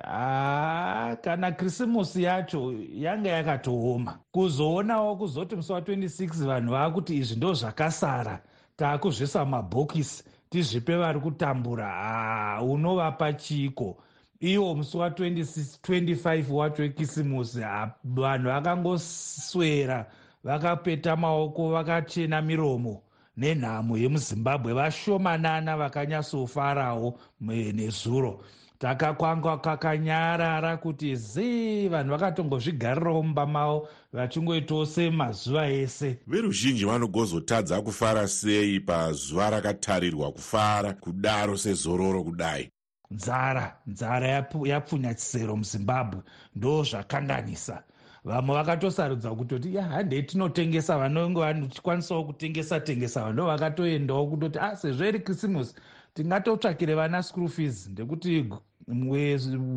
haa 0.04 1.15
kana 1.15 1.52
krisimusi 1.52 2.23
yacho 2.23 2.73
yanga 2.93 3.30
yakatooma 3.30 4.19
kuzoonawo 4.32 5.15
kuzoti 5.15 5.56
musi 5.56 5.71
wa26 5.71 6.45
vanhu 6.45 6.71
vaakuti 6.71 7.17
izvi 7.17 7.36
ndo 7.36 7.54
zvakasara 7.54 8.41
taakuzvisa 8.76 9.45
mabhokisi 9.45 10.23
tizvipe 10.49 10.95
vari 10.95 11.19
kutambura 11.19 11.88
haa 11.88 12.62
unovapa 12.62 13.34
chiko 13.34 13.97
iwo 14.43 14.75
musi 14.75 14.97
wa25 14.97 16.51
wacho 16.51 16.82
wekisimusi 16.82 17.60
vanhu 18.03 18.47
vakangoswera 18.49 20.06
vakapeta 20.43 21.15
maoko 21.15 21.71
vakachena 21.71 22.41
miromo 22.41 23.01
nenhamo 23.38 23.97
yemuzimbabwe 23.97 24.73
vashomanana 24.73 25.77
vakanyatsofarawo 25.77 27.19
nezuro. 27.39 28.43
Takakwanga 28.79 29.58
kakanyarara 29.58 30.77
kuti 30.77 31.15
zii 31.15 31.88
vanhu 31.88 32.12
vakatongozvigarirawo 32.12 33.23
mumba 33.23 33.45
mavo 33.45 33.88
vachingoitawo 34.13 34.86
semazuva 34.86 35.69
ese. 35.69 36.19
Veruzhinji 36.27 36.86
vanogozotadza 36.86 37.82
kufara 37.82 38.27
sei 38.27 38.79
pazuva 38.79 39.49
rakatarirwa 39.49 40.32
kufara 40.32 40.93
kudaro 40.93 41.58
sezororo 41.58 42.23
kudai 42.23 42.73
nzara 43.15 43.65
nzara 43.88 44.28
yapfunya 44.71 45.13
chisero 45.13 45.56
muzimbabwe 45.56 46.21
ndo 46.56 46.84
zvakanganisa 46.84 47.76
vamwe 48.23 48.56
vakatosarudza 48.56 49.30
kutoti 49.36 49.76
ya 49.76 49.84
handei 49.84 50.23
tinotengesa 50.23 50.97
vanonge 50.97 51.39
vatikwanisawo 51.39 52.23
kutengesa 52.23 52.80
tengesa 52.80 53.23
vando 53.23 53.45
vakatoendawo 53.45 54.28
kutoti 54.28 54.60
a 54.60 54.62
ah, 54.71 54.76
sezvo 54.76 55.06
iri 55.06 55.19
krisimusi 55.19 55.76
tingatotsvakire 56.13 56.95
vana 56.95 57.23
school 57.23 57.49
fees. 57.49 57.89
Ndekuti 57.89 58.49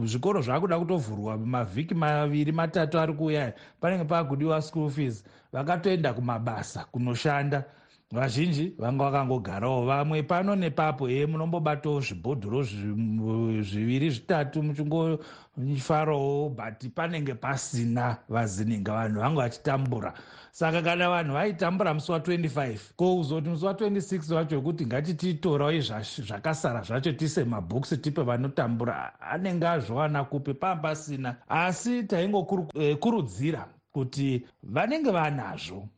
zvikoro 0.04 0.40
zvaakuda 0.42 0.78
kutovhurwa 0.78 1.38
mavhiki 1.38 1.94
maviri 1.94 2.52
matatu 2.52 2.98
ari 2.98 3.12
kuuya 3.12 3.52
panenge 3.80 4.04
paakudiwa 4.04 4.62
school 4.62 4.90
fees. 4.90 5.24
Vakatoenda 5.52 6.12
kumabasa 6.12 6.84
kunoshanda 6.84 7.64
vazhinji 8.12 8.74
vanga 8.78 9.04
vakangogarawo 9.04 9.86
vamwe 9.86 10.22
pano 10.22 10.54
nepapo 10.54 11.08
e 11.10 11.26
munombobatawo 11.26 12.00
zvibhodhoro 12.00 12.62
zviviri 12.62 14.10
zvitatu 14.10 14.62
muchingofarawo 14.62 16.48
but 16.50 16.94
panenge 16.94 17.34
pasina 17.34 18.16
vazininga 18.28 18.92
vanhu 18.92 19.20
vange 19.20 19.36
vachitambura. 19.36 20.14
Saka 20.52 20.82
kana 20.82 21.08
vanhu 21.10 21.32
vaitambura 21.34 21.94
musi 21.94 22.12
wa25 22.12 22.78
ko 22.96 23.16
uzoti 23.16 23.48
musi 23.48 23.64
wa26 23.64 24.34
wacho 24.34 24.56
wekuti 24.56 24.86
ngatititorawo 24.86 25.80
zvakasara 26.26 26.82
zvacho 26.82 27.12
tise 27.12 27.44
mabhokisi 27.44 27.96
tipe 27.98 28.22
vanotambura 28.22 29.20
anenge 29.20 29.66
azvowana 29.66 30.24
kupi 30.24 30.54
pambasina. 30.54 31.36
Asi 31.48 32.02
taingokurudzira 32.02 33.58
eh, 33.58 33.66
kuti 33.92 34.46
vanenge 34.62 35.10
vanazvo 35.10 35.88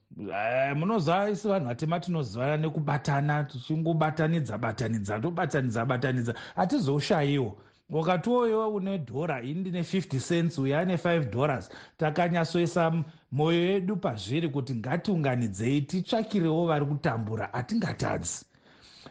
munoziva 0.75 1.31
isi 1.31 1.49
vanhu 1.49 1.67
vatema 1.69 2.01
tinozivana 2.01 2.57
nekubatana 2.57 3.45
tichingobatanidza 3.45 4.59
batanidza 4.59 5.21
tobatanidza 5.21 5.85
batanidza 5.87 6.35
hatizoshayiwo 6.57 7.57
ukatiwoyo 7.91 8.69
une 8.75 8.99
dhora 8.99 9.43
ini 9.43 9.61
ndine 9.61 9.81
50 9.83 10.21
cents 10.29 10.59
uyo 10.59 10.79
ane 10.79 10.97
5 10.97 11.31
dollars 11.31 11.71
takanyatsoisa 11.97 12.93
mwoyo 13.33 13.65
yedu 13.67 13.97
pazviri 13.97 14.49
kuti 14.49 14.75
ngatiunganidzei 14.75 15.81
titsvakirewo 15.83 16.67
vari 16.67 16.87
kutambura 16.87 17.49
hatingatadzi. 17.53 18.45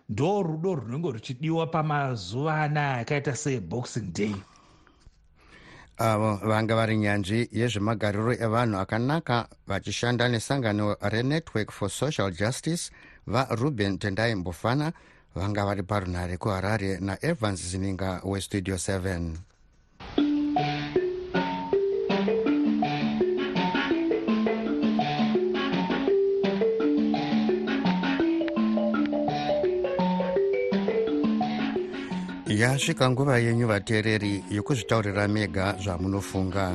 Ndo 0.09 0.41
rudo 0.43 0.75
runenge 0.75 1.11
ruchidiwa 1.11 1.67
pamazuva 1.67 2.61
anaya 2.63 2.97
akaita 2.97 3.35
seeboxing 3.35 4.11
day 4.13 4.35
avo 5.97 6.36
vanga 6.43 6.75
vari 6.75 6.97
nyanzvi 6.97 7.49
yezvemagariro 7.51 8.33
evanhu 8.33 8.77
akanaka 8.79 9.47
vachishanda 9.67 10.27
nesangano 10.29 10.95
renetwork 11.01 11.71
for 11.71 11.89
social 11.89 12.31
justice 12.31 12.91
varuben 13.27 13.97
tendai 13.99 14.36
mbofana 14.36 14.93
vanga 15.36 15.65
vari 15.65 15.83
parunhare 15.83 16.38
kuharare 16.38 16.99
naevans 16.99 17.60
zininga 17.71 18.21
westudio 18.23 18.75
7 18.75 19.36
yasvika 32.61 33.09
nguva 33.09 33.37
yenyu 33.37 33.67
vateereri 33.67 34.43
yekuzvitaurira 34.55 35.27
mega 35.27 35.75
zvamunofunga. 35.83 36.65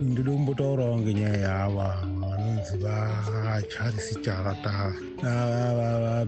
Ndiri 0.00 0.30
kumbotaurawo 0.30 0.98
ngenyaya 0.98 1.36
yava 1.36 1.88
vanonzi 2.20 2.76
vacharles 2.84 4.08
charata 4.24 4.94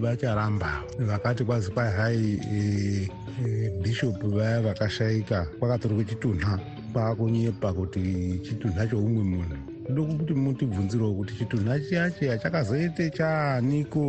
vacharamba 0.02 0.82
vakati 0.98 1.44
kwazi 1.44 1.70
kwai 1.70 1.92
hai 1.92 2.40
e, 2.52 3.08
e, 3.46 3.70
bhishopu 3.82 4.30
vaya 4.30 4.60
vakashayika 4.60 5.46
kwakatorwa 5.58 6.04
chitunha 6.04 6.58
kwakunyepa 6.92 7.72
kuti 7.72 8.40
chitunha 8.42 8.86
choumwe 8.86 9.22
munhu 9.24 9.56
ndoda 9.88 10.14
kuti 10.14 10.34
mutibvunzirewo 10.34 11.14
kuti 11.14 11.34
chitunha 11.34 11.80
chiyachiya 11.80 12.38
chakazoite 12.38 13.10
chaaniko 13.10 14.02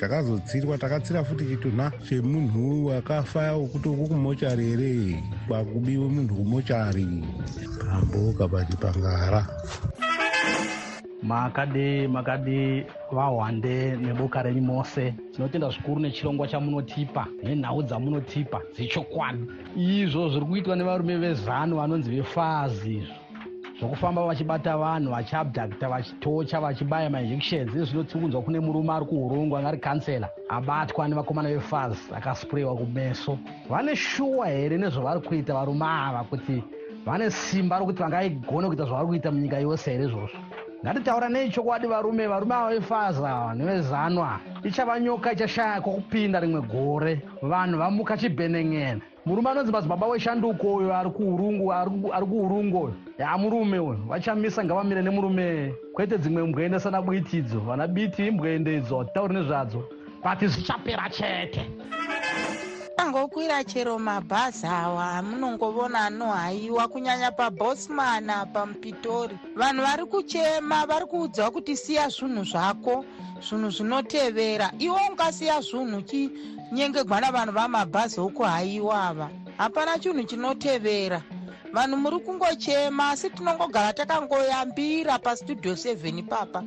chakazotsirwa 0.00 0.78
takatsira 0.78 1.24
futi 1.24 1.44
chitunha 1.44 1.92
chemunhu 2.08 2.86
wakafa 2.86 3.56
wekuti 3.56 3.88
uku 3.88 4.08
kumochari 4.08 4.64
here 4.66 5.22
kwakubiwe 5.48 6.08
munhu 6.08 6.34
kumochari 6.34 7.06
pamboka 7.80 8.48
pati 8.48 8.76
pangara. 8.76 9.46
Makadi 11.22 12.08
makadi 12.08 12.84
vahwande 13.12 13.96
neboka 13.96 14.42
renyu 14.42 14.62
mose. 14.62 15.14
Tinotenda 15.32 15.70
zvikuru 15.70 16.00
nechirongwa 16.00 16.48
chamunotipa 16.48 17.26
nenhau 17.42 17.82
dzamunotipa 17.82 18.60
dzechokwadi. 18.74 19.44
Izvo 19.76 20.28
zviri 20.28 20.46
kuitwa 20.46 20.76
nevarume 20.76 21.16
vezano 21.16 21.76
vanonzi 21.76 22.10
vefazi 22.10 22.96
izvo 22.96 23.23
zvokufamba 23.84 24.24
vachibata 24.26 24.76
vanhu 24.76 25.10
vachiabdakta 25.10 25.88
vachitocha 25.88 26.60
vachibaya 26.60 27.10
mainjections 27.10 27.68
izvi 27.68 27.84
zvinotsukunzwa 27.84 28.42
kune 28.42 28.60
murume 28.60 28.92
ari 28.92 29.04
kuurungu 29.06 29.56
angari 29.56 29.78
kansela 29.78 30.28
abatwa 30.48 31.08
nevakomana 31.08 31.48
vefaz 31.48 31.96
akaspurewa 32.16 32.76
kumeso. 32.76 33.38
Vane 33.68 33.96
shuwa 33.96 34.46
here 34.48 34.78
nezvavari 34.78 35.20
kuita 35.20 35.54
varume 35.54 35.84
ava 35.84 36.24
kuti 36.24 36.64
vane 37.06 37.30
simba 37.30 37.78
rokuti 37.78 38.02
vangaigone 38.02 38.66
kuita 38.68 38.84
zvavari 38.84 39.06
kuita 39.06 39.30
munyika 39.30 39.58
yose 39.58 39.90
here 39.90 40.04
izvozvo? 40.04 40.38
Ngatitaura 40.84 41.28
nei 41.28 41.50
chokwadi 41.50 41.86
varume 41.86 42.26
varume 42.26 42.54
ava 42.54 42.70
vefaza 42.70 43.28
ava 43.28 43.54
nevezanwa 43.54 44.40
ichava 44.62 45.00
nyoka 45.00 45.32
ichashaya 45.32 45.80
kwokupinda 45.80 46.40
rimwe 46.40 46.60
gore. 46.62 47.20
Vanhu 47.42 47.78
vamuka 47.78 48.16
chibheneng'ena 48.16 49.00
murume 49.26 49.50
anonzi 49.50 49.72
madzibaba 49.72 50.06
weshanduko 50.06 50.74
uyo 50.74 50.96
ari 50.96 51.10
kuurungu 51.10 51.72
ari 51.72 52.26
kuurungu 52.26 52.80
uyo. 52.84 52.94
Ya 53.18 53.38
murume 53.38 53.78
uyo 53.78 53.98
vachamisa 54.08 54.64
ngavamire 54.64 55.02
nemurume 55.02 55.74
kwete 55.92 56.18
dzimwe 56.18 56.42
mbwende 56.42 56.80
sana 56.80 57.02
bwitidzo. 57.02 57.60
Vana 57.60 57.86
biti 57.86 58.26
imbwende 58.26 58.76
idzo 58.76 58.98
hatitauri 58.98 59.34
nezvadzo. 59.34 59.84
But 60.22 60.48
zvichapera 60.48 61.10
chete 61.10 61.70
angokwira 62.96 63.64
chero 63.64 63.98
mabhazi 63.98 64.66
awa 64.66 65.12
amunongovona 65.18 65.98
anohayiwa 66.06 66.88
kunyanya 66.88 67.30
pabosman 67.30 68.30
apa 68.30 68.66
mupitori 68.66 69.36
vanhu 69.56 69.82
vari 69.82 70.04
kuchema 70.06 70.86
vari 70.86 71.06
kuudzwa 71.06 71.50
kuti 71.50 71.76
siya 71.76 72.08
zvinhu 72.08 72.44
zvako 72.44 73.04
zvinhu 73.46 73.70
zvinotevera. 73.70 74.72
Iwo 74.78 74.98
ungasiya 75.10 75.60
zvinhu 75.60 76.02
chinyengegwa 76.02 77.20
navanhu 77.20 77.52
vamabhazi 77.52 78.20
okuhayiwa 78.20 78.96
ava. 79.08 79.28
Hapana 79.58 79.98
chinhu 79.98 80.24
chinotevera. 80.24 81.22
Vanhu 81.72 81.96
muri 81.96 82.18
kungochema 82.24 83.10
asi 83.10 83.30
tinongogara 83.30 83.92
takangoyambira 83.92 85.18
pastudio 85.18 85.72
7 85.72 86.22
papa 86.22 86.62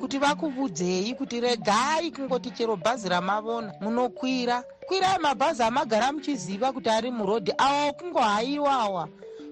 kuti 0.00 0.18
vakuvudzei 0.18 1.14
kuti 1.14 1.40
regai 1.40 2.10
kungoti 2.10 2.50
chero 2.50 2.76
bhazi 2.76 3.08
ramavona 3.08 3.72
munokwira. 3.80 4.64
Kwirai 4.86 5.18
mabhazi 5.18 5.62
amagara 5.62 6.12
muchiziva 6.12 6.72
kuti 6.72 6.88
ari 6.90 7.10
murodhi 7.10 7.52
awa 7.58 7.92
kungohaiwawa 7.92 9.08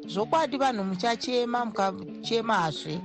zvokwadi 0.06 0.56
vanhu 0.56 0.84
muchachema 0.84 1.64
mukachemazve. 1.64 3.00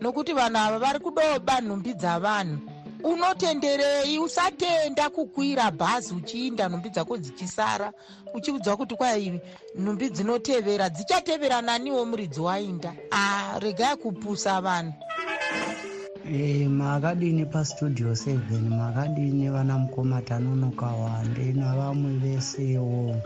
Nokuti 0.00 0.32
vanhu 0.32 0.58
ava 0.58 0.78
vari 0.78 0.98
kudoba 0.98 1.60
nhumbi 1.60 1.94
dzavanhu. 1.94 2.58
Unotenderei 3.04 4.18
usatenda 4.18 5.10
kukwira 5.10 5.70
bhazi 5.70 6.14
uchiinda 6.14 6.68
nhumbi 6.68 6.90
dzako 6.90 7.16
dzichisara 7.16 7.92
uchiudzwa 8.34 8.76
kuti 8.76 8.94
kwai 8.96 9.40
nhumbi 9.78 10.10
dzinotevera 10.10 10.88
dzichatevera 10.90 11.62
naniwo 11.62 12.04
muridzi 12.04 12.40
wainda. 12.40 12.94
A 13.10 13.58
regai 13.58 13.96
kupusa 13.96 14.60
vanhu 14.60 14.92
e, 16.30 16.68
makadini 16.68 17.44
pastudio 17.46 18.14
seven 18.14 18.68
makadini 18.68 19.48
vana 19.50 19.78
mukoma 19.78 20.22
tanonoka 20.22 20.86
wande 20.86 21.52
navamwe 21.52 22.10
vesewo. 22.18 23.16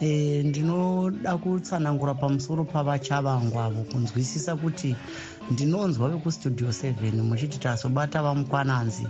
E, 0.00 0.42
ndinoda 0.42 1.38
kutsanangura 1.38 2.14
pamusoro 2.14 2.64
pavachavangwavo 2.64 3.82
kunzwisisa 3.92 4.56
kuti 4.56 4.96
ndinonzwa 5.50 6.08
vekustudio 6.08 6.72
seven 6.72 7.20
muchiti 7.22 7.58
tazobata 7.58 8.22
vamukwananzi 8.22 9.06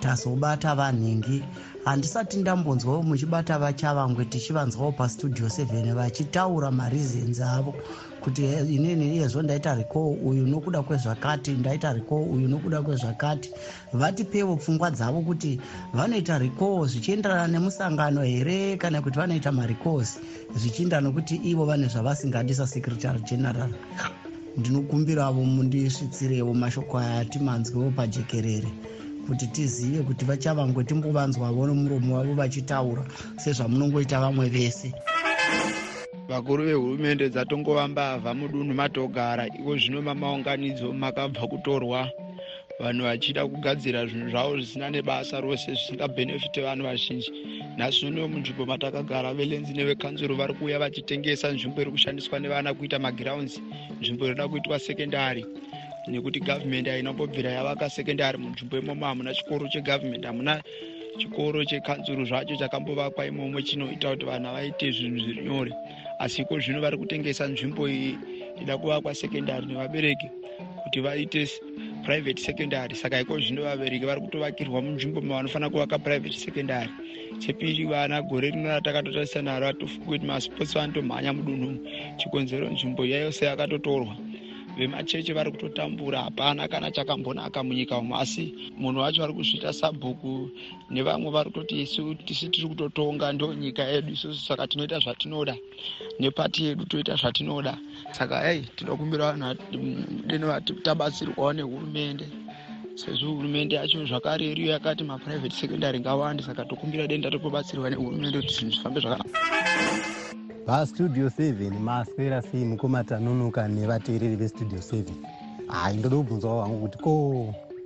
tazobata 0.00 0.74
vanhingi. 0.74 1.42
Handisati 1.84 2.36
ndambonzwawo 2.36 3.02
muchibata 3.02 3.58
vachavangwe 3.58 4.24
tichivanzwawo 4.24 4.92
pastudio 4.92 5.48
seven 5.48 5.94
vachitaura 5.94 6.70
mareasons 6.70 7.40
avo 7.40 7.74
kuti 8.20 8.42
inini 8.44 9.16
iyezvo 9.16 9.42
ndaita 9.42 9.74
recall 9.74 10.18
uyu 10.24 10.46
nokuda 10.46 10.82
kwezvakati 10.82 11.50
ndaita 11.50 11.92
recall 11.92 12.28
uyu 12.30 12.48
nokuda 12.48 12.82
kwezvakati. 12.82 13.50
Vatipewo 13.92 14.56
pfungwa 14.56 14.90
dzavo 14.90 15.20
kuti 15.20 15.60
vanoita 15.94 16.38
recall 16.38 16.86
zvichienderana 16.88 17.48
nemusangano 17.48 18.22
here 18.22 18.76
kana 18.76 19.02
kuti 19.02 19.18
vanoita 19.18 19.52
marecalls 19.52 20.18
zvichienda 20.56 21.00
nokuti 21.00 21.36
ivo 21.36 21.64
vane 21.64 21.86
zvavasingadi 21.88 22.54
sasecretary 22.54 23.20
general 23.20 23.70
ndinokumbiravo 24.56 25.44
mundisvitsirewo 25.44 26.54
mashoko 26.54 26.98
aya 26.98 27.20
atimanzwewo 27.20 27.90
pajekerere 27.90 28.70
kuti 29.26 29.46
tizive 29.46 30.02
kuti 30.02 30.24
vachavangwe 30.24 30.84
timbovanzwavo 30.84 31.66
nomuromo 31.66 32.16
wavo 32.16 32.34
vachitaura 32.34 33.04
sezvamunongoita 33.36 34.20
vamwe 34.20 34.48
vese. 34.48 34.88
Vakuru 36.28 36.64
vehurumende 36.64 37.28
dzatongova 37.30 37.88
mbavha 37.88 38.34
mudunhu 38.34 38.74
matogara 38.74 39.46
iko 39.46 39.76
zvino 39.78 40.02
mamaunganidzo 40.02 40.92
makabva 40.92 41.46
kutorwa 41.46 42.10
vanhu 42.80 43.04
vachida 43.04 43.46
kugadzira 43.46 44.06
zvinhu 44.06 44.30
zvavo 44.30 44.56
zvisina 44.56 44.90
nebasa 44.90 45.40
rose 45.40 45.66
zvisingabhenefite 45.66 46.60
vanhu 46.62 46.84
vazhinji. 46.84 47.30
Nhasi 47.76 48.06
unowo 48.06 48.28
munzvimbo 48.28 48.66
matakagara 48.66 49.34
velenzi 49.34 49.72
nevekanzuro 49.74 50.34
vari 50.34 50.54
kuuya 50.54 50.78
vachitengesa 50.78 51.52
nzvimbo 51.52 51.82
iri 51.82 51.90
kushandiswa 51.90 52.38
nevana 52.40 52.74
kuita 52.74 52.98
magiraundi 52.98 53.60
nzvimbo 54.00 54.26
irida 54.26 54.48
kuitwa 54.48 54.78
sekendari 54.78 55.44
nekuti 56.08 56.40
gavhumendi 56.40 56.90
haina 56.90 57.10
kumbobvira 57.10 57.50
yavaka 57.50 57.90
sekendari 57.90 58.38
munzvimbo 58.38 58.78
imomo 58.78 59.06
hamuna 59.06 59.34
chikoro 59.34 59.68
chegavhumendi 59.68 60.26
hamuna 60.26 60.62
chikoro 61.18 61.64
chekanzuro 61.64 62.24
zvacho 62.24 62.56
chakambovakwa 62.56 63.26
imomo 63.26 63.60
chinoita 63.60 64.10
kuti 64.10 64.24
vanhu 64.24 64.52
vaite 64.52 64.92
zvinhu 64.92 65.20
zviri 65.20 65.44
nyore. 65.44 65.72
Asi 66.18 66.42
iko 66.42 66.58
zvino 66.60 66.80
vari 66.80 66.96
kutengesa 66.96 67.46
nzvimbo 67.46 67.88
iyi 67.88 68.18
ida 68.62 68.78
kuvakwa 68.78 69.14
sekendari 69.14 69.66
nevabereki 69.66 70.28
kuti 70.84 71.00
vaite 71.00 71.46
private 72.04 72.38
secondary. 72.40 72.94
Saka 72.94 73.20
iko 73.20 73.38
zvino 73.40 73.62
vabereki 73.62 74.06
vari 74.06 74.20
kutovakirwa 74.20 74.82
munzvimbo 74.82 75.20
mavanofanira 75.20 75.70
kuvaka 75.70 75.98
private 75.98 76.32
secondary. 76.36 76.90
Chepiri 77.40 77.84
vana 77.88 78.22
gore 78.22 78.50
rino 78.50 78.68
ratakatotarisa 78.68 79.42
naro 79.42 79.66
atofunga 79.68 80.06
kuti 80.06 80.26
masports 80.26 80.74
vanotomhanya 80.74 81.32
mudunhu 81.32 81.70
chikonzero 82.18 82.68
nzvimbo 82.70 83.04
iyayose 83.04 83.44
yakatotorwa 83.44 84.16
vemachechi 84.76 85.32
vari 85.32 85.50
kutotambura 85.50 86.22
hapana 86.22 86.68
kana 86.68 86.90
chakambonaka 86.90 87.62
munyika 87.62 87.98
umo 87.98 88.16
asi 88.16 88.54
munhu 88.76 89.00
wacho 89.00 89.20
vari 89.20 89.34
kuzviita 89.34 89.72
sabhuku 89.72 90.50
nevamwe 90.90 91.30
vari 91.30 91.50
kutoti 91.50 91.82
isu 91.82 92.14
tisi 92.14 92.48
tiri 92.48 92.68
kutotonga 92.68 93.32
ndo 93.32 93.54
nyika 93.54 93.82
yedu 93.84 94.12
isusu 94.12 94.40
saka 94.46 94.66
tinoita 94.66 94.98
zvatinoda. 94.98 95.56
Nepati 96.18 96.64
yedu 96.64 96.84
toita 96.84 97.16
zvatinoda. 97.16 97.78
Saka 98.12 98.52
ei 98.52 98.62
tinokumbira 98.76 99.32
vanhu 99.32 99.54
deno 100.26 100.60
tabatsirwawo 100.60 101.52
nehurumende. 101.52 102.26
Sezvo 102.94 103.32
hurumende 103.32 103.76
yacho 103.76 104.04
zvakare 104.06 104.46
iriyo 104.46 104.72
yakati 104.72 105.04
maprivate 105.04 105.54
secondary 105.54 106.00
ngawande 106.00 106.42
saka 106.42 106.64
tokumbira 106.64 107.06
denda 107.06 107.30
totobatsirwa 107.30 107.90
nehurumende 107.90 108.40
kuti 108.40 108.54
zvinhu 108.54 108.72
zvifambe 108.72 109.00
zvakanaka 109.00 110.39
vastudio 110.70 111.26
7 111.28 111.78
maswera 111.80 112.42
sei 112.42 112.64
mukomatanonoka 112.64 113.68
nevateereri 113.68 114.36
vestudio 114.36 114.78
7 114.78 115.02
hai 115.66 115.96
ndoda 115.96 116.16
kubvunzawo 116.16 116.62
hangu 116.62 116.78
kuti 116.80 116.98
ko 116.98 117.10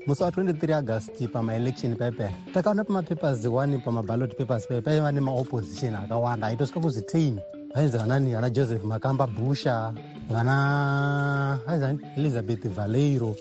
musi 0.07 0.23
wa23 0.23 0.75
august 0.75 1.29
pamaelection 1.33 1.97
paipai 1.97 2.35
takaona 2.55 2.85
pamapapers 2.85 3.45
1 3.45 3.81
pamaballot 3.81 4.37
papers 4.37 4.67
pai 4.69 4.81
paiva 4.83 5.13
nemaopposition 5.13 5.95
akawanda. 5.95 6.47
Aitosvika 6.47 6.81
kuzi 6.81 7.01
10 7.01 7.33
vainzi 7.75 7.99
vanani 7.99 8.35
vana 8.35 8.51
joseph 8.51 8.85
makamba 8.85 9.27
busha 9.27 9.95
vana 10.31 11.59
aizani 11.67 11.99
elizabeth 12.17 12.69
valeiro 12.69 13.37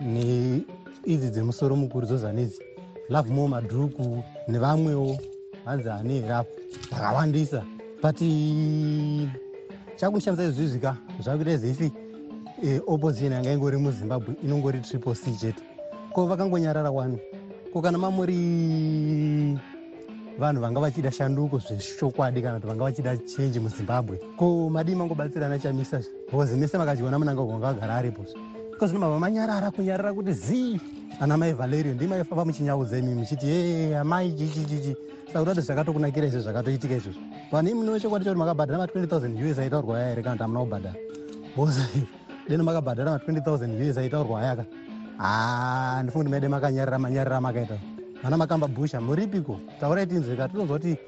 neidzi 0.00 1.30
dzemusoro 1.30 1.76
mukuru 1.76 2.06
dzozanidzi 2.06 2.60
love 3.08 3.30
mo 3.32 3.48
madhuku 3.48 4.22
nevamwewo 4.48 5.18
vanzi 5.66 5.90
ane 5.90 6.20
herapo 6.20 6.50
vakawandisa 6.90 7.62
but 8.04 8.20
chakushamisa 9.96 10.44
izvizvika 10.44 10.96
zvakuita 11.20 11.56
zisi 11.56 11.92
e, 12.64 12.80
opposition 12.86 13.32
yanga 13.32 13.52
ingori 13.52 13.76
muzimbabwe 13.76 14.34
inongori 14.44 14.80
triple 14.80 15.14
c 15.14 15.32
chete 15.40 15.62
ko 16.12 16.26
vakangonyarara 16.26 16.90
wani? 16.90 17.18
Ko 17.72 17.80
kana 17.80 17.98
mamuri 17.98 19.58
vanhu 20.38 20.60
vanga 20.60 20.80
vachida 20.80 21.10
shanduko 21.10 21.58
zveshokwadi 21.58 22.42
kana 22.42 22.60
kuti 22.60 22.66
vanga 22.66 22.84
vachida 22.84 23.16
chenji 23.16 23.60
muzimbabwe? 23.60 24.20
Ko 24.36 24.68
madii 24.70 24.94
mangobatsirana 24.94 25.58
chamisa 25.58 26.00
bhozi 26.30 26.56
mese 26.56 26.78
makachiona 26.78 27.18
munanga 27.18 27.42
gwanga 27.42 27.68
agara 27.68 27.94
aripo 27.94 28.22
zvino 28.82 29.00
mava 29.00 29.18
manyarara 29.18 29.70
kunyarara 29.70 30.12
kuti 30.12 30.32
zii. 30.32 30.80
Ana 31.20 31.36
mai 31.36 31.52
valerio 31.52 31.94
ndimaifafa 31.94 32.44
muchinyaudza 32.44 32.98
imi 32.98 33.14
muchiti 33.14 33.46
e 33.46 33.96
amai 33.96 34.32
chichichichi 34.32 34.96
saka 35.32 35.44
kuti 35.44 35.60
zvakatokunakira 35.60 36.26
izvo 36.26 36.40
zvakatoitika 36.40 36.94
izvozvo. 36.94 37.20
Vanhu 37.52 37.70
imi 37.70 37.80
muno 37.80 37.98
chokwadi 37.98 38.24
choti 38.24 38.38
makabhadhara 38.38 38.84
ma20 38.84 39.06
000 39.06 39.50
us 39.50 39.58
aitaurwa 39.58 39.98
aya 39.98 40.08
here 40.08 40.22
kana 40.22 40.34
kuti 40.34 40.42
hamuna 40.42 40.60
kubhadhara. 40.60 40.94
Bhozi 41.56 42.06
deno 42.48 42.64
makabhadhara 42.64 43.16
ma20 43.16 43.40
000 43.40 43.90
us 43.90 43.98
aitaurwa 43.98 44.40
aya 44.40 44.56
ka 44.56 44.64
ha 45.18 46.02
ndifunga 46.02 46.24
kuti 46.24 46.30
maide 46.30 46.48
makanyarira 46.48 46.98
manyarira 46.98 47.40
makaita. 47.40 47.78
Vana 48.22 48.36
makamba 48.36 48.68
busha 48.68 49.00
muripiko? 49.00 49.60
Taurai 49.80 50.06
tinzwika 50.06 50.48
tinonzwa 50.48 50.78
kuti 50.78 50.98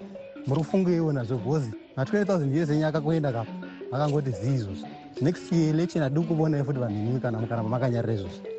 muri 0.46 0.60
kufungeiwo 0.60 1.12
nazvo 1.12 1.38
bhozi 1.38 1.70
ma20 1.96 2.24
000 2.24 2.62
us 2.62 2.70
enyaka 2.70 3.00
kuenda 3.00 3.32
kapo 3.32 3.52
vakangoti 3.90 4.30
zii 4.30 4.54
izvozvo 4.54 4.86
next 5.20 5.52
election 5.52 6.02
hadi 6.02 6.20
kuvonai 6.20 6.64
futi 6.64 6.78
vanhu 6.78 6.98
inimi 6.98 7.20
kana 7.20 7.40
mukaramba 7.40 7.70
makanyarira 7.70 8.14
izvozvo 8.14 8.56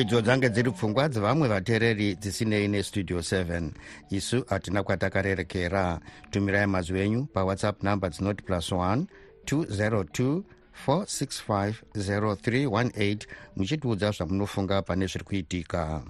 idzo 0.00 0.20
dzange 0.20 0.48
dziri 0.48 0.70
pfungwa 0.70 1.08
dzevamwe 1.08 1.48
vateereri 1.48 2.14
dzisinei 2.14 2.68
nestudio 2.68 3.18
7 3.18 3.70
isu 4.10 4.44
hatina 4.48 4.82
kwatakarerekera. 4.82 6.00
Tumirai 6.30 6.66
mazwi 6.66 7.00
enyu 7.00 7.26
pawhatsapp 7.26 7.82
number 7.82 8.10
dzinoti 8.10 8.42
plus 8.42 8.72
1 8.72 9.04
202 9.46 10.42
4650318 10.86 13.18
muchitiudza 13.56 14.10
zvamunofunga 14.10 14.82
pane 14.82 15.06
zviri 15.06 15.24
kuitika 15.24 16.02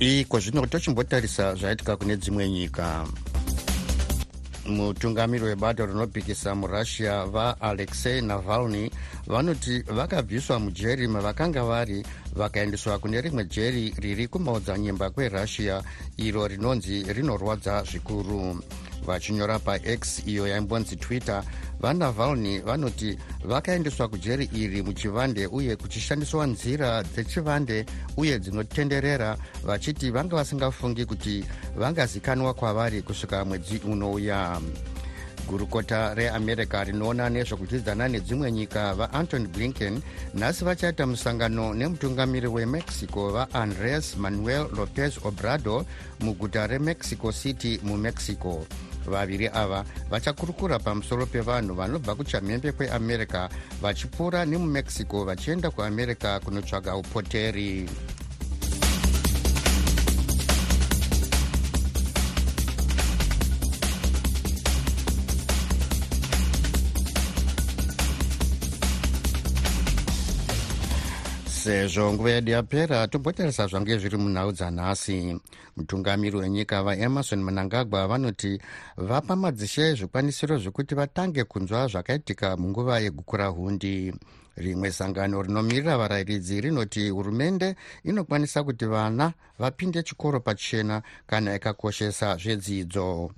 iko 0.00 0.40
zvino 0.40 0.66
tochimbotarisa 0.66 1.54
zvaitika 1.54 1.96
kune 1.96 2.16
dzimwe 2.16 2.48
nyika. 2.48 3.06
Mutungamiri 4.66 5.44
webato 5.44 5.86
rinopikisa 5.86 6.54
murussia 6.54 7.24
vaalexei 7.24 8.22
navalny 8.22 8.90
vanoti 9.26 9.82
vakabviswa 9.82 10.58
mujeri 10.58 11.08
mavakanga 11.08 11.64
vari 11.64 12.04
vakaendeswa 12.36 12.98
kune 12.98 13.20
rimwe 13.20 13.44
jeri 13.44 13.94
riri 13.98 14.28
kumaodzanyemba 14.28 15.10
kwerussia 15.10 15.82
iro 16.16 16.46
rinonzi 16.46 17.02
rinorwadza 17.12 17.82
zvikuru. 17.82 18.62
Vachinyora 19.06 19.58
pax 19.58 20.26
iyo 20.26 20.46
yaimbonzi 20.46 20.96
twitter 20.96 21.42
vanavalny 21.80 22.60
vanoti 22.60 23.18
vakaendeswa 23.44 24.08
kujeri 24.08 24.50
iri 24.52 24.82
muchivande 24.82 25.46
uye 25.46 25.76
kuchishandiswa 25.76 26.46
nzira 26.46 27.02
dzechivande 27.02 27.86
uye 28.16 28.38
dzinotenderera 28.38 29.36
vachiti 29.64 30.10
vanga 30.10 30.36
vasingafungi 30.36 31.04
kuti 31.06 31.44
vangazikanwa 31.76 32.54
kwavari 32.54 33.02
kusvika 33.02 33.44
mwedzi 33.44 33.80
unouya 33.84 34.60
gurukota 35.48 36.14
reamerica 36.14 36.84
rinoona 36.84 37.28
nezvokudyidzana 37.30 38.08
nedzimwe 38.08 38.52
nyika 38.52 38.94
vaantony 38.94 39.46
blinken 39.48 40.02
nhasi 40.34 40.64
vachaita 40.64 41.06
musangano 41.06 41.74
nemutungamiri 41.74 42.46
wemexico 42.46 43.32
vaandres 43.32 44.16
manuel 44.16 44.68
lopez 44.76 45.18
obrador 45.24 45.84
muguta 46.20 46.66
remexico 46.66 47.32
city 47.32 47.80
mumexico. 47.82 48.66
Vaviri 49.06 49.48
ava 49.48 49.84
vachakurukura 50.10 50.78
pamusoro 50.78 51.26
pevanhu 51.26 51.74
vanobva 51.74 52.14
kuchamhembe 52.14 52.72
kweamerica 52.72 53.48
vachipfuura 53.82 54.44
nemumexico 54.44 55.24
vachienda 55.24 55.70
kuamerica 55.70 56.40
kunotsvaga 56.44 56.96
upoteri 56.96 57.88
sezvo 71.68 72.12
nguva 72.12 72.30
yedu 72.30 72.50
yapera 72.50 73.08
tombotarisa 73.08 73.66
zvange 73.66 73.98
zviri 73.98 74.16
munhau 74.16 74.52
dzanhasi. 74.52 75.40
Mutungamiri 75.76 76.36
wenyika 76.36 76.82
vaemarson 76.82 77.42
mnangagwa 77.44 78.06
vanoti 78.08 78.60
vapa 78.96 79.36
madzishe 79.36 79.94
zvikwanisiro 79.94 80.58
zvekuti 80.58 80.94
vatange 80.94 81.44
kunzwa 81.44 81.86
zvakaitika 81.86 82.56
munguva 82.56 82.98
yegukura 83.00 83.46
hundi 83.46 84.14
rimwe 84.58 84.92
sangano 84.92 85.42
rinomirira 85.42 85.98
varayiridzi 85.98 86.60
rinoti 86.60 87.10
hurumende 87.10 87.76
inokwanisa 88.04 88.62
kuti 88.64 88.86
vana 88.86 89.32
vapinde 89.58 90.02
chikoro 90.02 90.40
pachena 90.40 91.02
kana 91.26 91.54
ikakoshesa 91.54 92.36
zvedzidzo. 92.36 93.30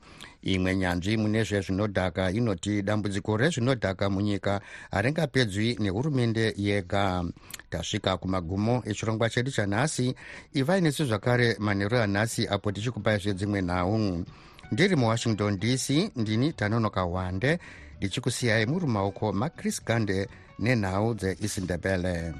Imwe 0.42 0.76
nyanzvi 0.76 1.16
mune 1.16 1.44
zvezvinodhaka 1.44 2.30
inoti 2.30 2.82
dambudziko 2.82 3.36
rezvinodhaka 3.36 4.10
munyika 4.10 4.60
haringapedzwi 4.90 5.76
nehurumende 5.80 6.54
yega. 6.56 7.24
Tasvika 7.70 8.16
kumagumo 8.16 8.82
echirongwa 8.86 9.30
chedu 9.30 9.50
chanhasi 9.50 10.14
ivai 10.54 10.80
nesu 10.80 11.04
zvakare 11.04 11.56
manheru 11.58 11.98
anhasi 11.98 12.48
apo 12.48 12.72
tichikupai 12.72 13.18
zvedzimwe 13.18 13.62
nhau. 13.62 14.24
Ndiri 14.72 14.96
muwashington 14.96 15.58
dc 15.58 16.10
ndini 16.16 16.52
tanonoka 16.52 17.04
wande 17.04 17.58
ndichikusiyai 17.96 18.66
muri 18.66 18.86
maoko 18.86 19.32
macris 19.32 19.84
gande 19.84 20.28
nenhawu 20.60 21.14
dzeisindebele 21.14 22.34